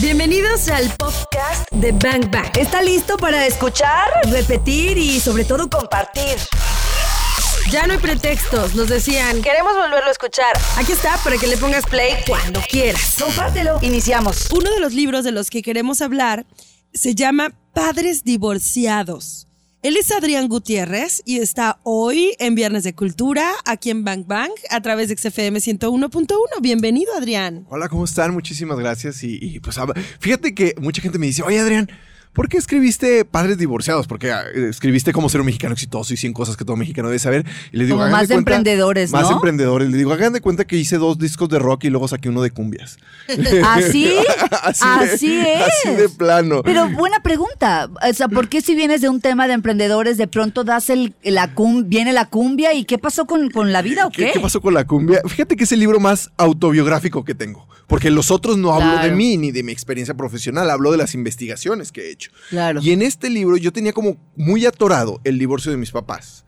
Bienvenidos 0.00 0.68
al 0.68 0.90
podcast 0.96 1.70
de 1.70 1.92
Bang 1.92 2.30
Bang. 2.30 2.56
¿Está 2.56 2.80
listo 2.82 3.18
para 3.18 3.46
escuchar, 3.46 4.08
repetir 4.30 4.96
y 4.96 5.20
sobre 5.20 5.44
todo 5.44 5.68
compartir? 5.68 6.38
Ya 7.70 7.86
no 7.86 7.92
hay 7.92 7.98
pretextos, 7.98 8.74
nos 8.74 8.88
decían. 8.88 9.42
Queremos 9.42 9.74
volverlo 9.74 10.08
a 10.08 10.10
escuchar. 10.10 10.58
Aquí 10.76 10.92
está 10.92 11.18
para 11.22 11.36
que 11.36 11.46
le 11.46 11.58
pongas 11.58 11.84
play 11.84 12.14
cuando 12.26 12.60
quieras. 12.62 13.16
Compártelo. 13.20 13.78
Iniciamos. 13.82 14.50
Uno 14.50 14.70
de 14.70 14.80
los 14.80 14.94
libros 14.94 15.24
de 15.24 15.32
los 15.32 15.50
que 15.50 15.62
queremos 15.62 16.00
hablar 16.00 16.46
se 16.94 17.14
llama 17.14 17.52
Padres 17.74 18.24
Divorciados. 18.24 19.46
Él 19.82 19.96
es 19.96 20.12
Adrián 20.12 20.46
Gutiérrez 20.46 21.22
y 21.24 21.38
está 21.38 21.80
hoy 21.82 22.36
en 22.38 22.54
Viernes 22.54 22.84
de 22.84 22.94
Cultura, 22.94 23.50
aquí 23.64 23.90
en 23.90 24.04
Bang 24.04 24.24
Bang, 24.28 24.52
a 24.70 24.80
través 24.80 25.08
de 25.08 25.16
XFM 25.16 25.58
101.1. 25.58 26.36
Bienvenido, 26.60 27.12
Adrián. 27.16 27.66
Hola, 27.68 27.88
¿cómo 27.88 28.04
están? 28.04 28.32
Muchísimas 28.32 28.78
gracias. 28.78 29.24
Y, 29.24 29.40
y, 29.40 29.58
pues 29.58 29.80
fíjate 30.20 30.54
que 30.54 30.76
mucha 30.80 31.02
gente 31.02 31.18
me 31.18 31.26
dice, 31.26 31.42
oye, 31.42 31.58
Adrián, 31.58 31.90
¿Por 32.32 32.48
qué 32.48 32.56
escribiste 32.56 33.26
Padres 33.26 33.58
Divorciados? 33.58 34.06
Porque 34.06 34.32
ah, 34.32 34.44
escribiste 34.54 35.12
como 35.12 35.28
ser 35.28 35.40
un 35.40 35.46
mexicano 35.46 35.74
exitoso 35.74 36.14
y 36.14 36.16
100 36.16 36.32
cosas 36.32 36.56
que 36.56 36.64
todo 36.64 36.76
mexicano 36.76 37.08
debe 37.08 37.18
saber. 37.18 37.44
Y 37.72 37.76
les 37.76 37.88
digo, 37.88 37.98
como 37.98 38.10
más 38.10 38.28
de, 38.28 38.36
emprendedores, 38.36 39.12
¿no? 39.12 39.20
Más 39.20 39.30
emprendedores. 39.30 39.90
Le 39.90 39.98
digo, 39.98 40.12
hagan 40.14 40.32
de 40.32 40.40
cuenta 40.40 40.64
que 40.64 40.76
hice 40.76 40.96
dos 40.96 41.18
discos 41.18 41.50
de 41.50 41.58
rock 41.58 41.84
y 41.84 41.90
luego 41.90 42.08
saqué 42.08 42.30
uno 42.30 42.40
de 42.40 42.50
cumbias. 42.50 42.96
¿Así? 43.66 44.14
así, 44.62 45.38
es. 45.40 45.62
Así 45.86 45.94
de 45.94 46.08
plano. 46.18 46.62
Pero 46.62 46.88
buena 46.88 47.22
pregunta. 47.22 47.90
O 48.08 48.14
sea, 48.14 48.28
¿por 48.28 48.48
qué 48.48 48.62
si 48.62 48.74
vienes 48.74 49.02
de 49.02 49.10
un 49.10 49.20
tema 49.20 49.46
de 49.46 49.52
emprendedores, 49.52 50.16
de 50.16 50.26
pronto 50.26 50.64
das 50.64 50.88
el, 50.88 51.14
la 51.22 51.52
cum, 51.52 51.88
viene 51.88 52.14
la 52.14 52.30
cumbia 52.30 52.72
y 52.72 52.86
qué 52.86 52.96
pasó 52.96 53.26
con, 53.26 53.50
con 53.50 53.72
la 53.72 53.82
vida 53.82 54.06
o 54.06 54.10
qué? 54.10 54.30
qué? 54.32 54.40
pasó 54.40 54.62
con 54.62 54.72
la 54.72 54.86
cumbia? 54.86 55.20
Fíjate 55.26 55.54
que 55.54 55.64
es 55.64 55.72
el 55.72 55.80
libro 55.80 56.00
más 56.00 56.30
autobiográfico 56.38 57.26
que 57.26 57.34
tengo. 57.34 57.68
Porque 57.86 58.10
los 58.10 58.30
otros 58.30 58.56
no 58.56 58.72
hablo 58.72 59.02
de 59.02 59.10
mí 59.14 59.36
ni 59.36 59.50
de 59.50 59.62
mi 59.62 59.70
experiencia 59.70 60.14
profesional, 60.14 60.70
hablo 60.70 60.90
de 60.92 60.96
las 60.96 61.14
investigaciones 61.14 61.92
que 61.92 62.06
he 62.06 62.10
hecho. 62.10 62.21
Claro. 62.50 62.80
Y 62.82 62.92
en 62.92 63.02
este 63.02 63.30
libro 63.30 63.56
yo 63.56 63.72
tenía 63.72 63.92
como 63.92 64.16
muy 64.36 64.66
atorado 64.66 65.20
el 65.24 65.38
divorcio 65.38 65.70
de 65.70 65.78
mis 65.78 65.90
papás. 65.90 66.44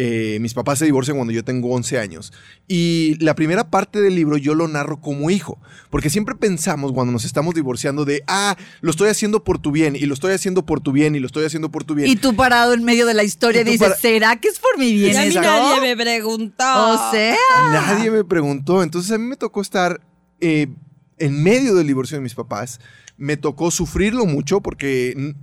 Eh, 0.00 0.38
mis 0.40 0.54
papás 0.54 0.78
se 0.78 0.84
divorcian 0.84 1.16
cuando 1.16 1.32
yo 1.32 1.42
tengo 1.42 1.74
11 1.74 1.98
años. 1.98 2.32
Y 2.68 3.16
la 3.18 3.34
primera 3.34 3.68
parte 3.68 4.00
del 4.00 4.14
libro 4.14 4.36
yo 4.36 4.54
lo 4.54 4.68
narro 4.68 5.00
como 5.00 5.28
hijo. 5.28 5.58
Porque 5.90 6.08
siempre 6.08 6.36
pensamos 6.36 6.92
cuando 6.92 7.12
nos 7.12 7.24
estamos 7.24 7.52
divorciando 7.56 8.04
de, 8.04 8.22
ah, 8.28 8.56
lo 8.80 8.92
estoy 8.92 9.08
haciendo 9.08 9.42
por 9.42 9.58
tu 9.58 9.72
bien, 9.72 9.96
y 9.96 10.06
lo 10.06 10.14
estoy 10.14 10.34
haciendo 10.34 10.64
por 10.64 10.80
tu 10.80 10.92
bien, 10.92 11.16
y 11.16 11.18
lo 11.18 11.26
estoy 11.26 11.46
haciendo 11.46 11.72
por 11.72 11.82
tu 11.82 11.96
bien. 11.96 12.08
Y 12.08 12.14
tú 12.14 12.36
parado 12.36 12.74
en 12.74 12.84
medio 12.84 13.06
de 13.06 13.14
la 13.14 13.24
historia 13.24 13.64
dices, 13.64 13.94
¿será 14.00 14.36
que 14.36 14.46
es 14.46 14.60
por 14.60 14.78
mi 14.78 14.92
bien? 14.92 15.16
a 15.16 15.24
mí 15.24 15.34
nadie 15.34 15.80
me 15.80 15.96
preguntó. 15.96 16.64
O 16.64 17.10
sea. 17.10 17.36
Nadie 17.72 18.12
me 18.12 18.22
preguntó. 18.22 18.84
Entonces 18.84 19.10
a 19.10 19.18
mí 19.18 19.24
me 19.24 19.36
tocó 19.36 19.60
estar 19.60 20.00
eh, 20.40 20.68
en 21.18 21.42
medio 21.42 21.74
del 21.74 21.88
divorcio 21.88 22.16
de 22.16 22.22
mis 22.22 22.36
papás, 22.36 22.78
me 23.18 23.36
tocó 23.36 23.70
sufrirlo 23.70 24.24
mucho 24.24 24.60
porque 24.60 25.34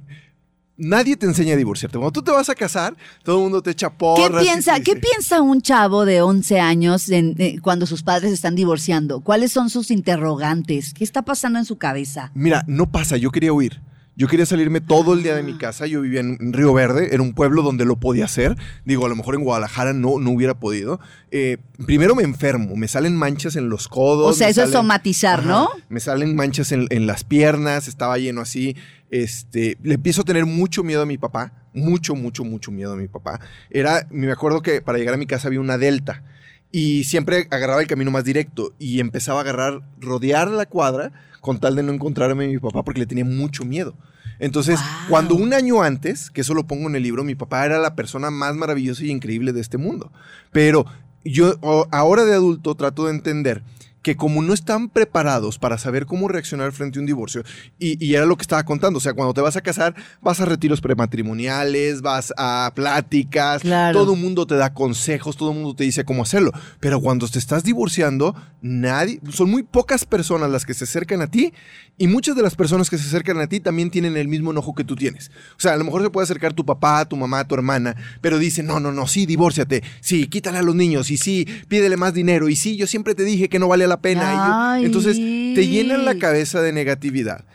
nadie 0.78 1.16
te 1.16 1.26
enseña 1.26 1.54
a 1.54 1.58
divorciarte. 1.58 1.98
Cuando 1.98 2.12
tú 2.12 2.23
te 2.23 2.32
vas 2.32 2.50
a 2.50 2.56
casar, 2.56 2.95
todo 3.23 3.38
el 3.38 3.44
mundo 3.44 3.62
te 3.62 3.72
echa 3.72 3.90
porras. 3.92 4.30
¿Qué 4.42 4.50
piensa, 4.50 4.80
¿qué 4.80 4.95
piensa 4.95 5.42
un 5.42 5.62
chavo 5.62 6.06
de 6.06 6.22
11 6.22 6.59
años 6.59 7.09
eh, 7.09 7.58
cuando 7.62 7.86
sus 7.86 8.04
padres 8.04 8.32
están 8.32 8.56
divorciando? 8.56 9.22
¿Cuáles 9.22 9.52
son 9.52 9.70
sus 9.70 9.92
interrogantes? 9.92 10.94
¿Qué 10.94 11.04
está 11.04 11.22
pasando 11.22 11.59
en 11.59 11.66
su 11.66 11.78
cabeza? 11.78 12.32
Mira, 12.34 12.64
no 12.67 12.92
pasa, 12.92 13.17
yo 13.17 13.32
quería 13.32 13.54
huir. 13.54 13.82
Yo 14.17 14.27
quería 14.27 14.45
salirme 14.45 14.80
todo 14.80 15.13
el 15.13 15.23
día 15.23 15.35
de 15.35 15.44
mi 15.44 15.53
ah. 15.53 15.58
casa. 15.59 15.88
Yo 15.88 16.02
vivía 16.02 16.21
en 16.21 16.53
Río 16.53 16.73
Verde, 16.73 17.09
era 17.13 17.21
un 17.21 17.33
pueblo 17.33 17.61
donde 17.61 17.83
lo 17.85 17.97
podía 17.97 18.25
hacer. 18.25 18.55
Digo, 18.85 19.05
a 19.05 19.09
lo 19.09 19.16
mejor 19.16 19.35
en 19.35 19.44
Guadalajara 19.44 19.94
no, 19.94 20.19
no 20.19 20.31
hubiera 20.31 20.53
podido. 20.59 20.99
Eh, 21.31 21.58
primero 21.85 22.16
me 22.16 22.23
enfermo, 22.23 22.75
me 22.75 22.88
salen 22.88 23.16
manchas 23.16 23.55
en 23.55 23.69
los 23.69 23.88
codos. 23.88 24.31
O 24.31 24.33
sea, 24.33 24.47
eso 24.47 24.63
es 24.63 24.71
somatizar, 24.71 25.45
¿no? 25.45 25.69
Me 25.89 25.99
salen 25.99 26.36
manchas 26.36 26.71
en, 26.71 27.08
las 27.08 27.23
piernas, 27.23 27.88
estaba 27.88 28.17
lleno 28.17 28.41
así. 28.41 28.77
Este, 29.11 29.77
le 29.83 29.95
empiezo 29.95 30.21
a 30.21 30.25
tener 30.25 30.45
mucho 30.45 30.83
miedo 30.83 31.02
a 31.02 31.05
mi 31.05 31.17
papá. 31.17 31.52
Mucho, 31.73 32.16
mucho, 32.16 32.45
mucho 32.45 32.71
miedo 32.71 32.93
a 32.93 32.95
mi 32.95 33.09
papá. 33.09 33.41
Era, 33.69 34.08
me 34.09 34.31
acuerdo 34.31 34.61
que 34.61 34.81
para 34.81 34.98
llegar 34.98 35.14
a 35.14 35.17
mi 35.17 35.27
casa 35.27 35.49
había 35.49 35.59
una 35.59 35.77
delta. 35.77 36.23
Y 36.71 37.05
siempre 37.05 37.48
agarraba 37.52 37.81
el 37.81 37.87
camino 37.87 38.11
más 38.11 38.23
directo 38.23 38.73
y 38.80 38.99
empezaba 38.99 39.39
a 39.39 39.42
agarrar, 39.43 39.81
rodear 39.99 40.49
la 40.49 40.65
cuadra 40.65 41.11
con 41.42 41.59
tal 41.59 41.76
de 41.76 41.83
no 41.83 41.93
encontrarme 41.93 42.45
a 42.45 42.48
mi 42.48 42.58
papá 42.58 42.83
porque 42.83 42.99
le 42.99 43.05
tenía 43.05 43.26
mucho 43.26 43.64
miedo. 43.64 43.95
Entonces, 44.39 44.80
cuando 45.09 45.36
un 45.36 45.54
año 45.54 45.81
antes, 45.81 46.30
que 46.30 46.42
eso 46.42 46.54
lo 46.54 46.67
pongo 46.67 46.89
en 46.89 46.95
el 46.95 47.04
libro, 47.04 47.23
mi 47.23 47.36
papá 47.36 47.65
era 47.65 47.80
la 47.80 47.95
persona 47.95 48.31
más 48.31 48.55
maravillosa 48.55 49.05
y 49.05 49.11
increíble 49.11 49.54
de 49.54 49.61
este 49.61 49.77
mundo. 49.77 50.11
Pero 50.52 50.86
yo 51.23 51.55
ahora 51.92 52.25
de 52.25 52.33
adulto 52.33 52.75
trato 52.75 53.05
de 53.05 53.11
entender 53.11 53.64
que 54.05 54.16
como 54.16 54.43
no 54.43 54.54
están 54.54 54.88
preparados 54.88 55.58
para 55.58 55.80
saber 55.80 56.05
cómo 56.05 56.27
reaccionar 56.27 56.71
frente 56.73 56.99
a 56.99 57.02
un 57.02 57.08
divorcio, 57.08 57.43
y, 57.80 58.14
era 58.14 58.27
lo 58.27 58.38
que 58.38 58.43
estaba 58.43 58.64
contando, 58.64 58.98
o 58.98 59.02
sea, 59.02 59.16
cuando 59.16 59.33
te 59.33 59.42
vas 59.42 59.55
a 59.55 59.61
casar, 59.61 59.95
vas 60.21 60.39
a 60.39 60.45
retiros 60.45 60.80
prematrimoniales, 60.80 62.04
vas 62.04 62.32
a 62.38 62.71
pláticas, 62.76 63.64
todo 63.64 64.14
el 64.14 64.20
mundo 64.20 64.45
te 64.45 64.58
da 64.58 64.76
consejos, 64.76 65.38
todo 65.38 65.49
el 65.49 65.55
mundo 65.55 65.76
te 65.76 65.86
dice 65.86 66.05
cómo 66.05 66.21
hacerlo, 66.21 66.52
pero 66.80 67.02
cuando 67.02 67.27
te 67.27 67.39
estás 67.39 67.64
divorciando, 67.64 68.36
nadie, 68.61 69.20
son 69.32 69.49
muy 69.49 69.64
pocas 69.64 70.05
personas 70.05 70.52
las 70.52 70.67
que 70.67 70.76
se 70.76 70.83
acercan 70.83 71.23
a 71.23 71.27
ti, 71.32 71.52
y 71.98 72.05
muchas 72.05 72.36
de 72.36 72.43
las 72.43 72.55
personas 72.55 72.92
que 72.92 72.99
se 72.99 73.08
acercan 73.08 73.39
a 73.39 73.48
ti 73.48 73.60
también 73.60 73.89
tienen 73.89 74.17
el 74.17 74.27
mismo 74.27 74.52
enojo 74.52 74.76
que 74.76 74.83
tú 74.83 74.95
tienes. 74.95 75.32
O 75.58 75.60
sea, 75.60 75.73
a 75.73 75.77
lo 75.77 75.86
mejor 75.86 76.04
se 76.04 76.11
puede 76.11 76.26
acercar 76.26 76.54
tu 76.54 76.64
papá, 76.64 77.05
tu 77.05 77.16
mamá, 77.16 77.48
tu 77.48 77.55
hermana, 77.55 77.95
pero 78.22 78.37
dicen, 78.37 78.67
no, 78.67 78.80
no, 78.80 78.92
no, 78.92 79.08
sí, 79.08 79.26
divórciate, 79.26 79.82
sí, 80.02 80.27
quítale 80.27 80.60
a 80.60 80.61
los 80.61 80.76
niños, 80.76 81.10
y 81.10 81.17
sí, 81.17 81.48
pídele 81.67 81.98
más 81.98 82.14
dinero, 82.14 82.49
y 82.49 82.55
sí, 82.55 82.76
yo 82.76 82.86
siempre 82.86 83.16
te 83.16 83.23
dije 83.23 83.49
que 83.49 83.58
no 83.58 83.67
vale 83.67 83.87
la 83.87 83.95
pena. 84.00 84.80
entonces 84.82 85.16
te 85.16 85.67
llenan 85.67 86.06
la 86.06 86.17
cabeza 86.17 86.61
de 86.61 86.73
negatividad 86.73 87.45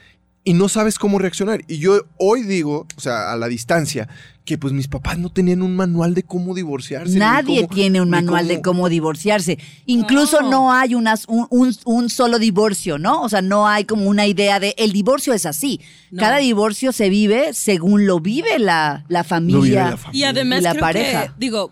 y 0.42 0.54
no 0.54 0.68
sabes 0.68 0.98
cómo 0.98 1.18
reaccionar. 1.18 1.62
Y 1.68 1.78
yo 1.78 2.02
hoy 2.16 2.42
digo, 2.42 2.86
o 2.96 3.00
sea, 3.00 3.32
a 3.32 3.36
la 3.36 3.46
distancia, 3.46 4.08
que 4.44 4.56
pues 4.56 4.72
mis 4.72 4.88
papás 4.88 5.18
no 5.18 5.30
tenían 5.30 5.62
un 5.62 5.76
manual 5.76 6.14
de 6.14 6.22
cómo 6.22 6.54
divorciarse. 6.54 7.18
Nadie 7.18 7.68
tiene 7.68 8.00
un 8.00 8.08
manual 8.08 8.48
de 8.48 8.62
cómo 8.62 8.88
divorciarse. 8.88 9.58
Incluso 9.86 10.40
no, 10.42 10.72
hay 10.72 10.94
unas, 10.94 11.26
un, 11.28 12.08
solo 12.08 12.38
divorcio, 12.38 12.98
¿no? 12.98 13.22
O 13.22 13.28
sea, 13.28 13.42
no 13.42 13.68
hay 13.68 13.84
como 13.84 14.08
una 14.08 14.26
idea 14.26 14.58
de 14.58 14.74
el 14.78 14.92
divorcio 14.92 15.34
es 15.34 15.44
así. 15.46 15.80
Cada 16.16 16.38
divorcio 16.38 16.92
se 16.92 17.10
vive 17.10 17.52
según 17.52 18.06
lo 18.06 18.20
vive 18.20 18.58
la, 18.58 19.04
la, 19.08 19.24
familia, 19.24 19.96
Y 20.12 20.24
además 20.24 20.62
la 20.62 20.74
pareja. 20.74 21.34
digo, 21.38 21.70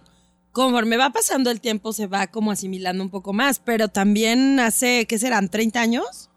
conforme 0.59 0.97
va 0.97 1.11
pasando 1.11 1.53
el 1.53 1.61
tiempo 1.61 1.93
se 1.93 2.09
va 2.09 2.27
como 2.27 2.51
asimilando 2.51 3.05
un 3.05 3.11
poco 3.11 3.33
más, 3.33 3.61
pero 3.61 3.87
también 3.87 4.59
hace, 4.59 5.07
¿qué 5.07 5.17
serán? 5.17 5.49
¿30 5.49 5.77
años? 5.77 6.31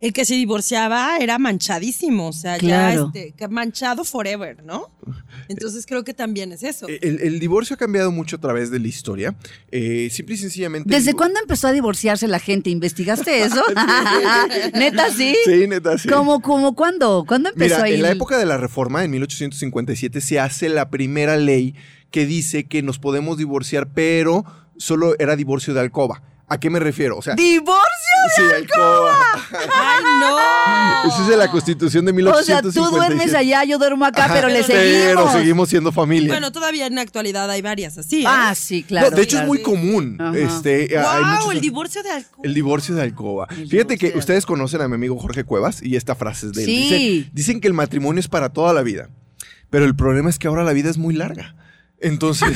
El 0.00 0.14
que 0.14 0.24
se 0.24 0.34
divorciaba 0.34 1.18
era 1.18 1.38
manchadísimo, 1.38 2.28
o 2.28 2.32
sea, 2.32 2.56
ya 2.56 2.94
este, 2.94 3.34
manchado 3.50 4.04
forever, 4.04 4.64
¿no? 4.64 4.90
Entonces 5.48 5.84
creo 5.84 6.04
que 6.04 6.14
también 6.14 6.52
es 6.52 6.62
eso. 6.62 6.86
El, 6.88 7.38
divorcio 7.38 7.74
ha 7.74 7.76
cambiado 7.78 8.10
mucho 8.10 8.36
a 8.36 8.40
través 8.40 8.70
de 8.70 8.78
la 8.78 8.88
historia. 8.88 9.36
Eh, 9.70 10.08
simple 10.10 10.36
y 10.36 10.38
sencillamente. 10.38 10.88
¿Desde 10.88 11.12
cuándo 11.12 11.38
empezó 11.38 11.68
a 11.68 11.72
divorciarse 11.72 12.28
la 12.28 12.38
gente? 12.38 12.70
¿Investigaste 12.70 13.42
eso? 13.42 13.62
¿Neta 14.74 15.10
sí? 15.10 15.36
Sí, 15.44 15.66
neta 15.66 15.98
sí. 15.98 16.08
¿Cómo, 16.08 16.40
cómo, 16.40 16.74
cuándo? 16.74 17.24
¿Cuándo 17.26 17.50
empezó 17.50 17.82
Mira, 17.82 17.88
En 17.88 18.02
la 18.02 18.10
época 18.10 18.38
de 18.38 18.46
la 18.46 18.56
reforma, 18.56 19.04
en 19.04 19.10
1857, 19.10 20.22
se 20.22 20.40
hace 20.40 20.70
la 20.70 20.88
primera 20.88 21.36
ley 21.36 21.74
que 22.16 22.24
dice 22.24 22.64
que 22.64 22.80
nos 22.82 22.98
podemos 22.98 23.36
divorciar, 23.36 23.88
pero 23.92 24.46
solo 24.78 25.14
era 25.18 25.36
divorcio 25.36 25.74
de 25.74 25.80
alcoba. 25.80 26.22
¿A 26.48 26.58
qué 26.58 26.70
me 26.70 26.78
refiero? 26.78 27.18
O 27.18 27.20
sea, 27.20 27.34
¡Divorcio 27.34 28.48
de 28.48 28.54
alcoba! 28.54 29.18
¡Ay, 29.52 30.02
no! 30.18 31.10
Esa 31.10 31.22
es 31.24 31.28
de 31.28 31.36
la 31.36 31.50
Constitución 31.50 32.06
de 32.06 32.14
1857. 32.14 32.68
O 32.68 32.72
sea, 32.72 32.90
tú 32.90 32.96
duermes 32.96 33.34
allá, 33.34 33.64
yo 33.64 33.76
duermo 33.76 34.06
acá, 34.06 34.30
pero 34.32 34.48
le 34.48 34.62
seguimos. 34.62 35.24
Pero 35.24 35.30
seguimos 35.30 35.68
siendo 35.68 35.92
familia. 35.92 36.32
Bueno, 36.32 36.52
todavía 36.52 36.86
en 36.86 36.94
la 36.94 37.02
actualidad 37.02 37.50
hay 37.50 37.60
varias 37.60 37.98
así. 37.98 38.22
¿eh? 38.22 38.26
Ah, 38.26 38.54
sí, 38.54 38.82
claro. 38.82 39.10
de 39.10 39.20
hecho, 39.20 39.40
es 39.40 39.46
muy 39.46 39.60
común. 39.60 40.16
Este, 40.34 40.88
wow, 40.96 41.50
el 41.50 41.60
divorcio 41.60 42.02
de 42.02 42.12
alcoba. 42.12 42.40
El 42.44 42.54
divorcio 42.54 42.94
de 42.94 43.02
alcoba. 43.02 43.46
Fíjate 43.68 43.98
que 43.98 44.16
ustedes 44.16 44.46
conocen 44.46 44.80
a 44.80 44.88
mi 44.88 44.94
amigo 44.94 45.18
Jorge 45.18 45.44
Cuevas 45.44 45.82
y 45.82 45.96
esta 45.96 46.14
frase 46.14 46.46
es 46.46 46.52
de 46.52 46.62
él. 46.62 46.66
Sí. 46.66 47.30
dicen 47.34 47.60
que 47.60 47.68
el 47.68 47.74
matrimonio 47.74 48.20
es 48.20 48.28
para 48.28 48.54
toda 48.54 48.72
la 48.72 48.80
vida. 48.80 49.10
Pero 49.68 49.84
el 49.84 49.94
problema 49.94 50.30
es 50.30 50.38
que 50.38 50.48
ahora 50.48 50.64
la 50.64 50.72
vida 50.72 50.88
es 50.88 50.96
muy 50.96 51.14
larga. 51.14 51.54
Entonces, 52.00 52.52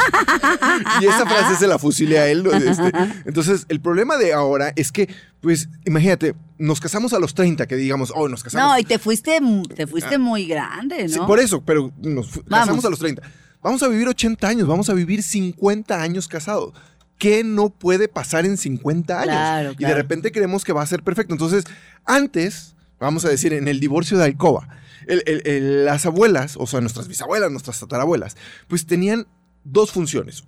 y 1.00 1.06
esa 1.06 1.26
frase 1.26 1.56
se 1.56 1.66
la 1.66 1.78
fusilé 1.78 2.18
a 2.18 2.28
él. 2.28 2.46
Este, 2.46 2.92
entonces, 3.24 3.64
el 3.68 3.80
problema 3.80 4.16
de 4.16 4.32
ahora 4.32 4.72
es 4.76 4.92
que, 4.92 5.08
pues, 5.40 5.68
imagínate, 5.86 6.34
nos 6.58 6.80
casamos 6.80 7.12
a 7.12 7.18
los 7.18 7.34
30, 7.34 7.66
que 7.66 7.76
digamos, 7.76 8.12
oh, 8.14 8.28
nos 8.28 8.42
casamos. 8.42 8.70
No, 8.70 8.78
y 8.78 8.84
te 8.84 8.98
fuiste, 8.98 9.40
te 9.74 9.86
fuiste 9.86 10.16
ah. 10.16 10.18
muy 10.18 10.46
grande, 10.46 11.04
¿no? 11.04 11.08
Sí, 11.08 11.20
por 11.26 11.40
eso, 11.40 11.62
pero 11.62 11.92
nos 12.02 12.40
casamos 12.48 12.84
a 12.84 12.90
los 12.90 12.98
30. 12.98 13.22
Vamos 13.62 13.82
a 13.82 13.88
vivir 13.88 14.08
80 14.08 14.48
años, 14.48 14.68
vamos 14.68 14.88
a 14.90 14.94
vivir 14.94 15.22
50 15.22 16.00
años 16.00 16.28
casados. 16.28 16.74
¿Qué 17.18 17.44
no 17.44 17.68
puede 17.68 18.08
pasar 18.08 18.46
en 18.46 18.56
50 18.56 19.20
años? 19.20 19.76
Y 19.78 19.84
de 19.84 19.94
repente 19.94 20.32
creemos 20.32 20.64
que 20.64 20.72
va 20.72 20.82
a 20.82 20.86
ser 20.86 21.02
perfecto. 21.02 21.34
Entonces, 21.34 21.64
antes, 22.06 22.74
vamos 22.98 23.26
a 23.26 23.28
decir, 23.28 23.52
en 23.52 23.68
el 23.68 23.78
divorcio 23.78 24.16
de 24.16 24.24
Alcoba, 24.24 24.68
las 25.06 26.06
abuelas, 26.06 26.56
o 26.58 26.66
sea, 26.66 26.80
nuestras 26.80 27.08
bisabuelas, 27.08 27.50
nuestras 27.50 27.80
tatarabuelas, 27.80 28.36
pues 28.68 28.86
tenían 28.86 29.26
dos 29.64 29.90
funciones. 29.90 30.44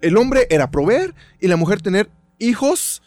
El 0.00 0.16
hombre 0.16 0.46
era 0.50 0.70
proveer 0.70 1.14
y 1.40 1.48
la 1.48 1.56
mujer 1.56 1.80
tener 1.80 2.10
hijos 2.38 3.02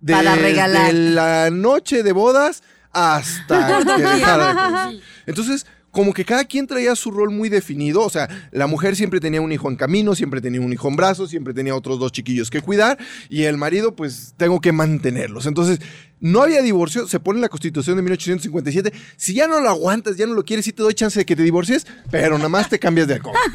de, 0.00 0.12
Para 0.14 0.34
regalar. 0.34 0.92
de 0.92 0.92
la 0.92 1.50
noche 1.50 2.02
de 2.02 2.12
bodas 2.12 2.62
hasta 2.92 3.78
que 3.96 4.02
dejara 4.02 4.90
de. 4.90 5.00
Entonces, 5.26 5.66
como 5.92 6.12
que 6.12 6.24
cada 6.24 6.44
quien 6.44 6.66
traía 6.66 6.96
su 6.96 7.10
rol 7.10 7.30
muy 7.30 7.48
definido. 7.48 8.00
O 8.00 8.10
sea, 8.10 8.28
la 8.50 8.66
mujer 8.66 8.96
siempre 8.96 9.20
tenía 9.20 9.40
un 9.40 9.52
hijo 9.52 9.70
en 9.70 9.76
camino, 9.76 10.14
siempre 10.14 10.40
tenía 10.40 10.60
un 10.60 10.72
hijo 10.72 10.88
en 10.88 10.96
brazos, 10.96 11.30
siempre 11.30 11.54
tenía 11.54 11.76
otros 11.76 12.00
dos 12.00 12.10
chiquillos 12.10 12.50
que 12.50 12.60
cuidar. 12.62 12.98
Y 13.28 13.44
el 13.44 13.58
marido, 13.58 13.94
pues, 13.94 14.34
tengo 14.36 14.60
que 14.60 14.72
mantenerlos. 14.72 15.46
Entonces, 15.46 15.78
no 16.18 16.42
había 16.42 16.62
divorcio, 16.62 17.06
se 17.06 17.20
pone 17.20 17.40
la 17.40 17.48
constitución 17.48 17.96
de 17.96 18.02
1857. 18.02 18.92
Si 19.16 19.34
ya 19.34 19.46
no 19.46 19.60
lo 19.60 19.68
aguantas, 19.68 20.16
ya 20.16 20.26
no 20.26 20.34
lo 20.34 20.44
quieres, 20.44 20.64
sí 20.64 20.72
te 20.72 20.82
doy 20.82 20.94
chance 20.94 21.18
de 21.18 21.26
que 21.26 21.36
te 21.36 21.42
divorcies, 21.42 21.86
pero 22.10 22.38
nada 22.38 22.48
más 22.48 22.68
te 22.68 22.78
cambias 22.78 23.06
de 23.06 23.14
alcoba. 23.14 23.38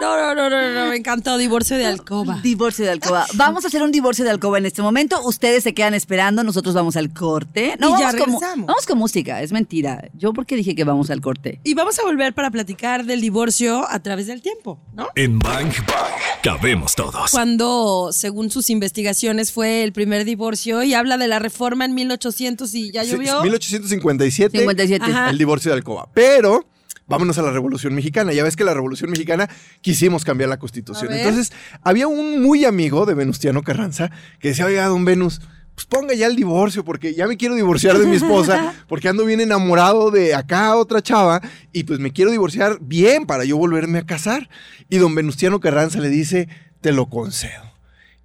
No, 0.00 0.16
no, 0.16 0.34
no, 0.34 0.48
no, 0.48 0.72
no, 0.72 0.90
me 0.90 0.96
encantó 0.96 1.36
divorcio 1.36 1.76
de 1.76 1.84
alcoba. 1.84 2.40
Divorcio 2.42 2.86
de 2.86 2.90
alcoba. 2.90 3.26
Vamos 3.34 3.64
a 3.64 3.68
hacer 3.68 3.82
un 3.82 3.92
divorcio 3.92 4.24
de 4.24 4.30
alcoba 4.30 4.56
en 4.56 4.64
este 4.64 4.80
momento. 4.80 5.22
Ustedes 5.22 5.62
se 5.62 5.74
quedan 5.74 5.92
esperando, 5.92 6.42
nosotros 6.42 6.74
vamos 6.74 6.96
al 6.96 7.12
corte. 7.12 7.76
No, 7.78 7.88
Y 7.88 8.00
ya 8.00 8.06
vamos, 8.06 8.12
con, 8.12 8.32
regresamos. 8.32 8.66
vamos 8.66 8.86
con 8.86 8.98
música, 8.98 9.42
es 9.42 9.52
mentira. 9.52 10.08
Yo 10.14 10.32
porque 10.32 10.56
dije 10.56 10.74
que 10.74 10.84
vamos 10.84 11.10
al 11.10 11.20
corte. 11.20 11.29
Y 11.64 11.74
vamos 11.74 11.98
a 11.98 12.02
volver 12.02 12.34
para 12.34 12.50
platicar 12.50 13.04
del 13.04 13.20
divorcio 13.20 13.86
a 13.88 14.00
través 14.00 14.26
del 14.26 14.42
tiempo, 14.42 14.80
¿no? 14.94 15.08
En 15.14 15.38
Bang 15.38 15.72
Bang 15.86 16.20
cabemos 16.42 16.94
todos. 16.94 17.30
Cuando, 17.30 18.10
según 18.12 18.50
sus 18.50 18.70
investigaciones, 18.70 19.52
fue 19.52 19.82
el 19.84 19.92
primer 19.92 20.24
divorcio 20.24 20.82
y 20.82 20.94
habla 20.94 21.18
de 21.18 21.28
la 21.28 21.38
reforma 21.38 21.84
en 21.84 21.94
1800 21.94 22.74
y 22.74 22.90
ya 22.92 23.04
Sí, 23.04 23.12
llovió. 23.12 23.42
1857. 23.42 24.58
57. 24.58 25.04
Ajá. 25.04 25.30
el 25.30 25.38
divorcio 25.38 25.70
de 25.70 25.76
Alcoba. 25.76 26.08
Pero 26.14 26.66
vámonos 27.06 27.36
a 27.38 27.42
la 27.42 27.50
Revolución 27.50 27.94
Mexicana. 27.94 28.32
Ya 28.32 28.44
ves 28.44 28.56
que 28.56 28.64
la 28.64 28.72
Revolución 28.74 29.10
Mexicana 29.10 29.48
quisimos 29.80 30.24
cambiar 30.24 30.48
la 30.48 30.58
Constitución. 30.58 31.12
Entonces, 31.12 31.52
había 31.82 32.06
un 32.06 32.40
muy 32.42 32.64
amigo 32.64 33.04
de 33.06 33.14
Venustiano 33.14 33.62
Carranza 33.62 34.10
que 34.38 34.48
decía, 34.48 34.66
oiga, 34.66 34.86
don 34.86 35.04
Venus, 35.04 35.40
pues 35.80 35.86
ponga 35.86 36.14
ya 36.14 36.26
el 36.26 36.36
divorcio, 36.36 36.84
porque 36.84 37.14
ya 37.14 37.26
me 37.26 37.38
quiero 37.38 37.54
divorciar 37.54 37.96
de 37.96 38.06
mi 38.06 38.16
esposa, 38.16 38.74
porque 38.88 39.08
ando 39.08 39.24
bien 39.24 39.40
enamorado 39.40 40.10
de 40.10 40.34
acá 40.34 40.76
otra 40.76 41.00
chava, 41.00 41.40
y 41.72 41.84
pues 41.84 41.98
me 42.00 42.12
quiero 42.12 42.30
divorciar 42.30 42.78
bien 42.82 43.24
para 43.24 43.44
yo 43.44 43.56
volverme 43.56 43.98
a 43.98 44.04
casar. 44.04 44.50
Y 44.90 44.98
don 44.98 45.14
Venustiano 45.14 45.58
Carranza 45.58 45.98
le 46.00 46.10
dice, 46.10 46.48
te 46.82 46.92
lo 46.92 47.08
concedo 47.08 47.70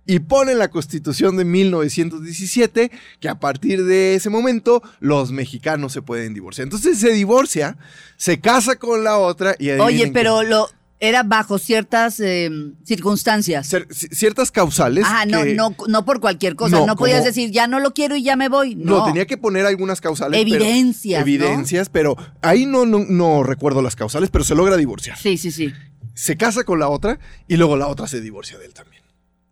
y 0.07 0.19
pone 0.19 0.51
en 0.51 0.59
la 0.59 0.69
constitución 0.69 1.35
de 1.35 1.45
1917 1.45 2.91
que 3.19 3.27
a 3.27 3.39
partir 3.39 3.85
de 3.85 4.13
ese 4.13 4.29
momento 4.29 4.83
los 4.99 5.31
mexicanos 5.31 5.93
se 5.93 6.03
pueden 6.03 6.35
divorciar. 6.35 6.65
Entonces 6.65 6.99
se 6.99 7.11
divorcia, 7.11 7.77
se 8.15 8.39
casa 8.39 8.75
con 8.75 9.03
la 9.03 9.17
otra 9.17 9.55
y 9.57 9.71
Oye, 9.71 10.11
pero 10.11 10.43
lo 10.43 10.69
era 10.99 11.23
bajo 11.23 11.57
ciertas 11.59 12.19
eh, 12.19 12.49
circunstancias. 12.85 13.69
Ciertas 13.89 14.51
causales. 14.51 15.03
Ajá, 15.05 15.25
no, 15.25 15.43
que- 15.43 15.53
no, 15.53 15.75
no 15.87 16.05
por 16.05 16.19
cualquier 16.19 16.55
cosa. 16.55 16.77
No, 16.79 16.85
No, 16.85 16.95
podías 16.95 17.17
como- 17.19 17.27
decir, 17.27 17.51
ya 17.51 17.67
no 17.67 17.79
lo 17.79 17.93
quiero 17.93 18.15
y 18.15 18.23
ya 18.23 18.35
me 18.35 18.49
voy. 18.49 18.75
No, 18.75 18.99
No, 18.99 19.05
tenía 19.05 19.25
que 19.25 19.37
poner 19.37 19.65
algunas 19.65 20.01
causales. 20.01 20.39
pero- 20.43 20.63
Evidencias, 20.63 21.19
¿no? 21.19 21.27
evidencias, 21.27 21.89
pero 21.89 22.15
ahí 22.41 22.65
no, 22.65 22.85
no, 22.85 22.99
no 23.07 23.43
recuerdo 23.43 23.81
las 23.81 23.95
causales, 23.95 24.29
pero 24.31 24.43
se 24.43 24.55
logra 24.55 24.77
divorciar. 24.77 25.17
Sí, 25.17 25.37
sí, 25.37 25.51
sí. 25.51 25.71
Se 26.13 26.37
casa 26.37 26.63
con 26.63 26.79
la 26.79 26.87
otra 26.87 27.19
y 27.47 27.57
luego 27.57 27.75
la 27.75 27.87
otra 27.87 28.07
se 28.07 28.21
divorcia 28.21 28.57
de 28.57 28.65
él 28.65 28.73
también. 28.73 29.03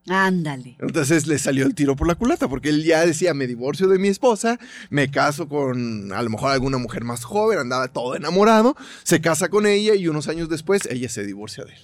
Ándale. 0.10 0.76
Entonces 0.82 1.28
le 1.28 1.40
salió 1.40 1.66
el 1.66 1.76
tiro 1.76 1.96
por 1.96 2.08
la 2.08 2.16
culata, 2.16 2.48
porque 2.50 2.70
él 2.70 2.84
ya 2.84 3.06
decía, 3.06 3.34
me 3.34 3.48
divorcio 3.48 3.88
de 3.88 4.00
mi 4.00 4.10
esposa, 4.10 4.60
me 4.90 5.10
caso 5.10 5.48
con 5.48 6.12
a 6.12 6.22
lo 6.22 6.30
mejor 6.30 6.52
alguna 6.52 6.78
mujer 6.78 7.04
más 7.06 7.24
joven, 7.24 7.58
andaba 7.60 7.88
todo 7.88 8.16
enamorado, 8.16 8.76
se 9.04 9.22
casa 9.22 9.48
con 9.50 9.66
ella 9.66 9.96
y 9.96 10.08
unos 10.10 10.28
años 10.28 10.50
después 10.50 10.86
ella 10.90 11.08
se 11.10 11.24
divorcia 11.26 11.64
de 11.64 11.72
él. 11.74 11.80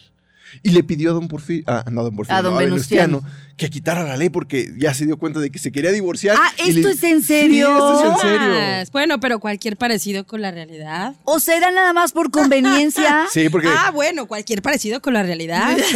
Y 0.63 0.71
le 0.71 0.83
pidió 0.83 1.12
a 1.12 1.13
don 1.13 1.27
Porfirio, 1.27 1.63
ah, 1.68 1.86
no 1.92 2.01
a 2.01 2.04
don 2.06 2.16
Porfirio, 2.16 2.38
A 2.39 2.42
don 2.42 2.54
no, 2.54 2.60
Venustiano. 2.60 3.24
que 3.56 3.69
quitara 3.69 4.04
la 4.04 4.18
ley 4.18 4.30
porque 4.30 4.74
ya 4.77 4.95
se 4.95 5.06
dio 5.06 5.16
cuenta 5.18 5.39
de 5.39 5.51
que 5.51 5.60
se 5.60 5.71
quería 5.71 5.92
divorciar. 5.92 6.36
Ah, 6.42 6.50
¿esto 6.57 6.88
le- 6.88 6.89
es 6.92 7.04
en 7.04 7.19
Sí, 7.21 7.27
serio? 7.27 7.69
esto 7.71 8.00
es 8.00 8.12
en 8.16 8.18
serio. 8.31 8.50
Más. 8.60 8.92
Bueno, 8.92 9.19
pero 9.19 9.39
cualquier 9.39 9.77
parecido 9.77 10.25
con 10.25 10.42
la 10.42 10.50
realidad. 10.50 11.13
O 11.24 11.39
será 11.39 11.69
nada 11.71 11.94
más 11.94 12.12
por 12.13 12.31
conveniencia. 12.31 13.27
Sí, 13.31 13.48
porque 13.50 13.68
Ah, 13.69 13.92
bueno, 13.94 14.25
cualquier 14.25 14.63
parecido 14.63 15.01
con 15.04 15.13
la 15.13 15.21
realidad. 15.21 15.77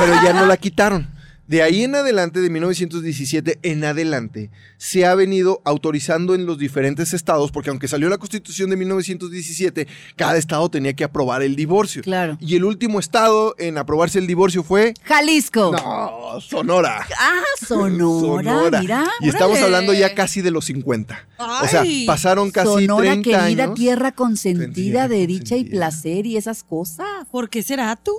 pero 0.00 0.14
ya 0.24 0.32
no 0.34 0.46
la 0.46 0.56
quitaron. 0.56 1.06
De 1.52 1.62
ahí 1.62 1.84
en 1.84 1.94
adelante, 1.94 2.40
de 2.40 2.48
1917 2.48 3.58
en 3.62 3.84
adelante, 3.84 4.50
se 4.78 5.04
ha 5.04 5.14
venido 5.14 5.60
autorizando 5.66 6.34
en 6.34 6.46
los 6.46 6.56
diferentes 6.56 7.12
estados, 7.12 7.52
porque 7.52 7.68
aunque 7.68 7.88
salió 7.88 8.08
la 8.08 8.16
constitución 8.16 8.70
de 8.70 8.76
1917, 8.76 9.86
cada 10.16 10.38
estado 10.38 10.70
tenía 10.70 10.94
que 10.94 11.04
aprobar 11.04 11.42
el 11.42 11.54
divorcio. 11.54 12.00
Claro. 12.00 12.38
Y 12.40 12.56
el 12.56 12.64
último 12.64 12.98
estado 12.98 13.54
en 13.58 13.76
aprobarse 13.76 14.18
el 14.18 14.26
divorcio 14.26 14.62
fue... 14.62 14.94
Jalisco. 15.04 15.72
No, 15.72 16.40
Sonora. 16.40 17.06
Ah, 17.20 17.42
Sonora, 17.66 18.80
mira. 18.80 19.10
Y 19.20 19.28
estamos 19.28 19.60
hablando 19.60 19.92
ya 19.92 20.14
casi 20.14 20.40
de 20.40 20.52
los 20.52 20.64
50. 20.64 21.28
O 21.36 21.68
sea, 21.68 21.82
Ay, 21.82 22.06
pasaron 22.06 22.50
casi 22.50 22.86
Sonora, 22.86 23.10
30 23.10 23.22
querida 23.24 23.64
años. 23.64 23.74
tierra 23.74 24.12
consentida 24.12 25.06
de 25.06 25.26
dicha 25.26 25.58
y 25.58 25.64
placer 25.64 26.24
y 26.24 26.38
esas 26.38 26.62
cosas. 26.62 27.06
¿Por 27.30 27.50
qué 27.50 27.62
será 27.62 27.94
tú? 27.96 28.12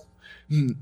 Mm, 0.49 0.73